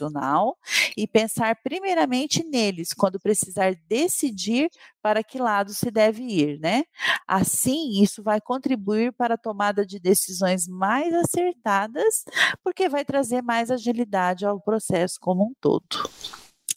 e 0.97 1.07
pensar 1.07 1.57
primeiramente 1.63 2.45
neles 2.45 2.93
quando 2.93 3.21
precisar 3.21 3.75
decidir 3.89 4.71
para 5.03 5.23
que 5.23 5.39
lado 5.39 5.73
se 5.73 5.91
deve 5.91 6.23
ir, 6.23 6.59
né? 6.61 6.85
Assim, 7.27 8.03
isso 8.03 8.23
vai 8.23 8.41
contribuir 8.41 9.13
para 9.13 9.35
a 9.35 9.39
tomada 9.39 9.85
de 9.85 9.99
decisões 9.99 10.67
mais 10.69 11.13
acertadas, 11.15 12.25
porque 12.63 12.89
vai 12.89 13.05
trazer 13.05 13.43
mais 13.43 13.71
agilidade 13.71 14.45
ao 14.45 14.61
processo 14.61 15.19
como 15.21 15.45
um 15.45 15.55
todo. 15.61 16.11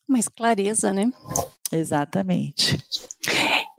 Mais 0.07 0.27
clareza, 0.27 0.91
né? 0.91 1.11
Exatamente. 1.71 2.77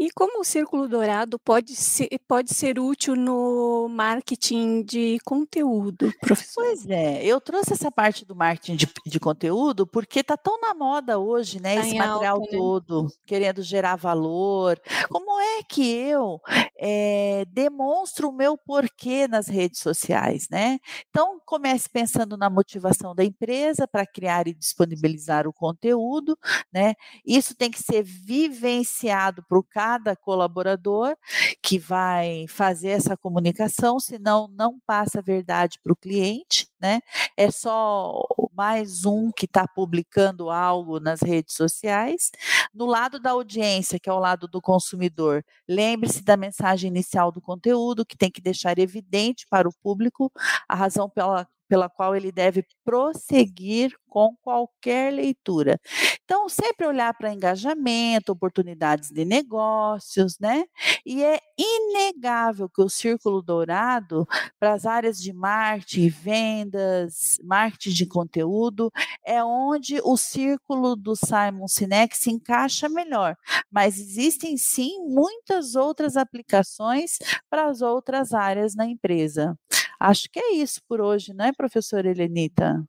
E 0.02 0.10
como 0.10 0.40
o 0.40 0.44
Círculo 0.44 0.88
Dourado 0.88 1.38
pode 1.38 1.76
ser, 1.76 2.08
pode 2.26 2.52
ser 2.52 2.76
útil 2.76 3.14
no 3.14 3.86
marketing 3.88 4.82
de 4.82 5.18
conteúdo, 5.24 6.12
professor? 6.20 6.64
Pois 6.64 6.90
é, 6.90 7.24
eu 7.24 7.40
trouxe 7.40 7.72
essa 7.72 7.88
parte 7.88 8.24
do 8.24 8.34
marketing 8.34 8.74
de, 8.74 8.92
de 9.06 9.20
conteúdo 9.20 9.86
porque 9.86 10.18
está 10.18 10.36
tão 10.36 10.60
na 10.60 10.74
moda 10.74 11.20
hoje, 11.20 11.62
né? 11.62 11.76
Tá 11.76 11.80
esse 11.86 11.96
material 11.96 12.38
alta, 12.40 12.50
né? 12.50 12.58
todo, 12.58 13.06
querendo 13.24 13.62
gerar 13.62 13.94
valor. 13.94 14.76
Como 15.08 15.40
é 15.40 15.62
que 15.62 15.88
eu 15.88 16.40
é, 16.76 17.44
demonstro 17.52 18.30
o 18.30 18.32
meu 18.32 18.58
porquê 18.58 19.28
nas 19.28 19.46
redes 19.46 19.78
sociais, 19.78 20.48
né? 20.50 20.80
Então, 21.10 21.40
comece 21.46 21.88
pensando 21.88 22.36
na 22.36 22.50
motivação 22.50 23.14
da 23.14 23.24
empresa 23.24 23.86
para 23.86 24.04
criar 24.04 24.48
e 24.48 24.54
disponibilizar 24.54 25.46
o 25.46 25.52
conteúdo, 25.52 26.36
né? 26.74 26.94
Isso 27.24 27.54
tem 27.54 27.70
que 27.70 27.80
ser 27.80 28.02
vivenciado 28.02 29.44
por 29.48 29.62
cada 29.92 30.16
colaborador 30.16 31.14
que 31.62 31.78
vai 31.78 32.46
fazer 32.48 32.88
essa 32.88 33.14
comunicação, 33.14 34.00
senão 34.00 34.48
não 34.48 34.78
passa 34.86 35.18
a 35.18 35.22
verdade 35.22 35.78
para 35.82 35.92
o 35.92 35.96
cliente, 35.96 36.66
né? 36.80 37.00
É 37.36 37.50
só 37.50 38.22
mais 38.54 39.04
um 39.04 39.30
que 39.30 39.44
está 39.44 39.68
publicando 39.68 40.50
algo 40.50 40.98
nas 40.98 41.20
redes 41.20 41.54
sociais. 41.54 42.30
No 42.72 42.86
lado 42.86 43.20
da 43.20 43.32
audiência, 43.32 44.00
que 44.00 44.08
é 44.08 44.12
o 44.12 44.18
lado 44.18 44.48
do 44.48 44.62
consumidor, 44.62 45.44
lembre-se 45.68 46.22
da 46.22 46.36
mensagem 46.36 46.88
inicial 46.88 47.30
do 47.30 47.40
conteúdo, 47.40 48.06
que 48.06 48.16
tem 48.16 48.30
que 48.30 48.40
deixar 48.40 48.78
evidente 48.78 49.46
para 49.50 49.68
o 49.68 49.74
público 49.82 50.32
a 50.66 50.74
razão 50.74 51.08
pela 51.08 51.46
pela 51.72 51.88
qual 51.88 52.14
ele 52.14 52.30
deve 52.30 52.66
prosseguir 52.84 53.96
com 54.06 54.36
qualquer 54.42 55.10
leitura. 55.10 55.80
Então, 56.22 56.46
sempre 56.46 56.86
olhar 56.86 57.14
para 57.14 57.32
engajamento, 57.32 58.30
oportunidades 58.30 59.10
de 59.10 59.24
negócios, 59.24 60.38
né? 60.38 60.64
E 61.06 61.24
é 61.24 61.40
inegável 61.56 62.68
que 62.68 62.82
o 62.82 62.90
Círculo 62.90 63.40
Dourado, 63.40 64.26
para 64.60 64.74
as 64.74 64.84
áreas 64.84 65.16
de 65.16 65.32
marketing, 65.32 66.08
vendas, 66.10 67.38
marketing 67.42 67.94
de 67.94 68.06
conteúdo, 68.06 68.90
é 69.24 69.42
onde 69.42 69.98
o 70.04 70.14
círculo 70.18 70.94
do 70.94 71.16
Simon 71.16 71.68
Sinek 71.68 72.14
se 72.14 72.30
encaixa 72.30 72.86
melhor. 72.86 73.34
Mas 73.70 73.98
existem 73.98 74.58
sim 74.58 74.98
muitas 75.08 75.74
outras 75.74 76.18
aplicações 76.18 77.12
para 77.48 77.64
as 77.64 77.80
outras 77.80 78.34
áreas 78.34 78.74
na 78.74 78.84
empresa. 78.84 79.56
Acho 80.04 80.28
que 80.32 80.40
é 80.40 80.54
isso 80.54 80.80
por 80.88 81.00
hoje, 81.00 81.32
não 81.32 81.44
é, 81.44 81.52
professora 81.52 82.10
Helenita? 82.10 82.84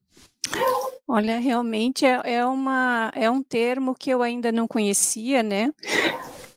Olha, 1.08 1.38
realmente 1.38 2.08
é, 2.08 2.19
é, 2.23 2.45
uma, 2.45 3.12
é 3.13 3.30
um 3.30 3.43
termo 3.43 3.93
que 3.93 4.10
eu 4.10 4.23
ainda 4.23 4.52
não 4.52 4.67
conhecia, 4.67 5.43
né? 5.43 5.69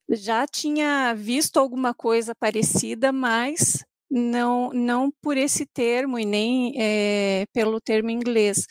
Já 0.09 0.47
tinha 0.47 1.13
visto 1.15 1.59
alguma 1.59 1.93
coisa 1.93 2.35
parecida, 2.35 3.13
mas 3.13 3.85
não, 4.11 4.71
não 4.73 5.13
por 5.21 5.37
esse 5.37 5.67
termo 5.67 6.19
e 6.19 6.25
nem 6.25 6.73
é, 6.79 7.45
pelo 7.53 7.79
termo 7.79 8.09
inglês. 8.09 8.65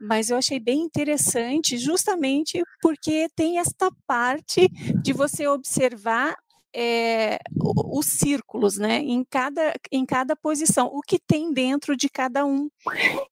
Mas 0.00 0.30
eu 0.30 0.36
achei 0.36 0.60
bem 0.60 0.78
interessante, 0.78 1.76
justamente 1.76 2.62
porque 2.80 3.26
tem 3.34 3.58
esta 3.58 3.90
parte 4.06 4.68
de 5.02 5.12
você 5.12 5.48
observar 5.48 6.36
é, 6.78 7.38
os 7.58 8.04
círculos, 8.04 8.76
né? 8.76 8.98
Em 8.98 9.24
cada, 9.24 9.72
em 9.90 10.04
cada 10.04 10.36
posição, 10.36 10.88
o 10.92 11.00
que 11.00 11.18
tem 11.18 11.50
dentro 11.50 11.96
de 11.96 12.10
cada 12.10 12.44
um. 12.44 12.68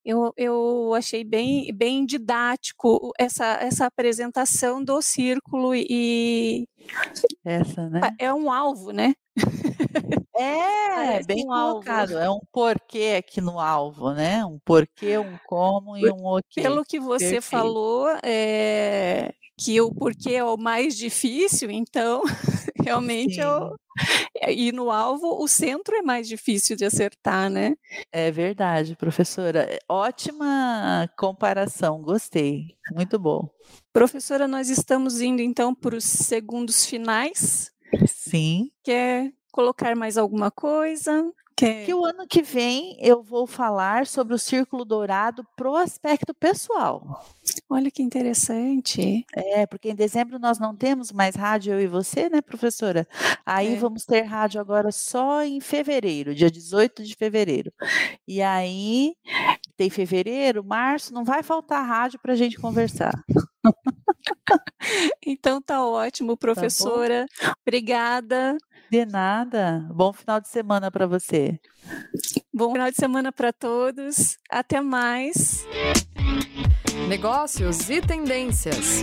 Eu, 0.02 0.32
eu 0.34 0.94
achei 0.94 1.22
bem, 1.22 1.70
bem 1.74 2.06
didático 2.06 3.12
essa, 3.18 3.58
essa 3.60 3.84
apresentação 3.84 4.82
do 4.82 5.02
círculo 5.02 5.74
e 5.74 6.66
essa, 7.44 7.90
né? 7.90 8.00
É 8.18 8.32
um 8.32 8.50
alvo, 8.50 8.92
né? 8.92 9.14
É, 10.36 11.22
bem 11.22 11.44
um 11.44 11.48
colocado. 11.48 12.12
Alvo. 12.12 12.24
É 12.24 12.30
um 12.30 12.40
porquê 12.52 13.16
aqui 13.18 13.40
no 13.40 13.60
alvo, 13.60 14.12
né? 14.12 14.44
Um 14.44 14.58
porquê, 14.58 15.16
um 15.18 15.38
como 15.46 15.96
e 15.96 16.10
um 16.10 16.26
o 16.26 16.40
quê. 16.48 16.62
Pelo 16.62 16.84
que 16.84 16.98
você 16.98 17.32
Perfeito. 17.32 17.50
falou, 17.50 18.08
é, 18.22 19.32
que 19.56 19.80
o 19.80 19.92
porquê 19.92 20.34
é 20.34 20.44
o 20.44 20.56
mais 20.56 20.96
difícil, 20.96 21.70
então 21.70 22.22
realmente 22.82 23.40
é 23.40 23.48
o, 23.48 23.76
e 24.48 24.72
no 24.72 24.90
alvo 24.90 25.42
o 25.42 25.46
centro 25.46 25.94
é 25.94 26.02
mais 26.02 26.26
difícil 26.26 26.76
de 26.76 26.84
acertar, 26.84 27.48
né? 27.48 27.76
É 28.10 28.30
verdade, 28.30 28.96
professora. 28.96 29.78
Ótima 29.88 31.08
comparação, 31.16 32.02
gostei. 32.02 32.76
Muito 32.92 33.18
bom. 33.18 33.48
Professora, 33.92 34.48
nós 34.48 34.68
estamos 34.68 35.20
indo 35.20 35.40
então 35.40 35.74
para 35.74 35.96
os 35.96 36.04
segundos 36.04 36.84
finais. 36.84 37.70
Sim. 38.06 38.70
Quer 38.82 39.32
colocar 39.54 39.94
mais 39.94 40.18
alguma 40.18 40.50
coisa? 40.50 41.32
Que... 41.56 41.84
que 41.84 41.94
o 41.94 42.04
ano 42.04 42.26
que 42.26 42.42
vem 42.42 42.96
eu 43.00 43.22
vou 43.22 43.46
falar 43.46 44.08
sobre 44.08 44.34
o 44.34 44.38
círculo 44.38 44.84
dourado 44.84 45.46
pro 45.56 45.76
aspecto 45.76 46.34
pessoal. 46.34 47.24
Olha 47.70 47.92
que 47.92 48.02
interessante. 48.02 49.24
É, 49.32 49.64
porque 49.64 49.90
em 49.90 49.94
dezembro 49.94 50.40
nós 50.40 50.58
não 50.58 50.74
temos 50.74 51.12
mais 51.12 51.36
rádio 51.36 51.74
eu 51.74 51.80
e 51.80 51.86
você, 51.86 52.28
né, 52.28 52.40
professora? 52.40 53.06
Aí 53.46 53.74
é. 53.74 53.76
vamos 53.76 54.04
ter 54.04 54.22
rádio 54.22 54.60
agora 54.60 54.90
só 54.90 55.44
em 55.44 55.60
fevereiro, 55.60 56.34
dia 56.34 56.50
18 56.50 57.04
de 57.04 57.14
fevereiro. 57.14 57.72
E 58.26 58.42
aí 58.42 59.14
tem 59.76 59.88
fevereiro, 59.88 60.64
março, 60.64 61.14
não 61.14 61.24
vai 61.24 61.44
faltar 61.44 61.86
rádio 61.86 62.18
para 62.20 62.32
a 62.32 62.36
gente 62.36 62.58
conversar. 62.58 63.12
Então 65.24 65.60
tá 65.60 65.84
ótimo, 65.84 66.32
tá 66.32 66.40
professora. 66.40 67.26
Tá 67.38 67.54
Obrigada. 67.66 68.56
De 68.90 69.04
nada. 69.04 69.86
Bom 69.90 70.12
final 70.12 70.40
de 70.40 70.48
semana 70.48 70.90
para 70.90 71.06
você. 71.06 71.58
Bom 72.52 72.72
final 72.72 72.90
de 72.90 72.96
semana 72.96 73.32
para 73.32 73.52
todos. 73.52 74.38
Até 74.50 74.80
mais. 74.80 75.66
Negócios 77.08 77.90
e 77.90 78.00
tendências. 78.00 79.02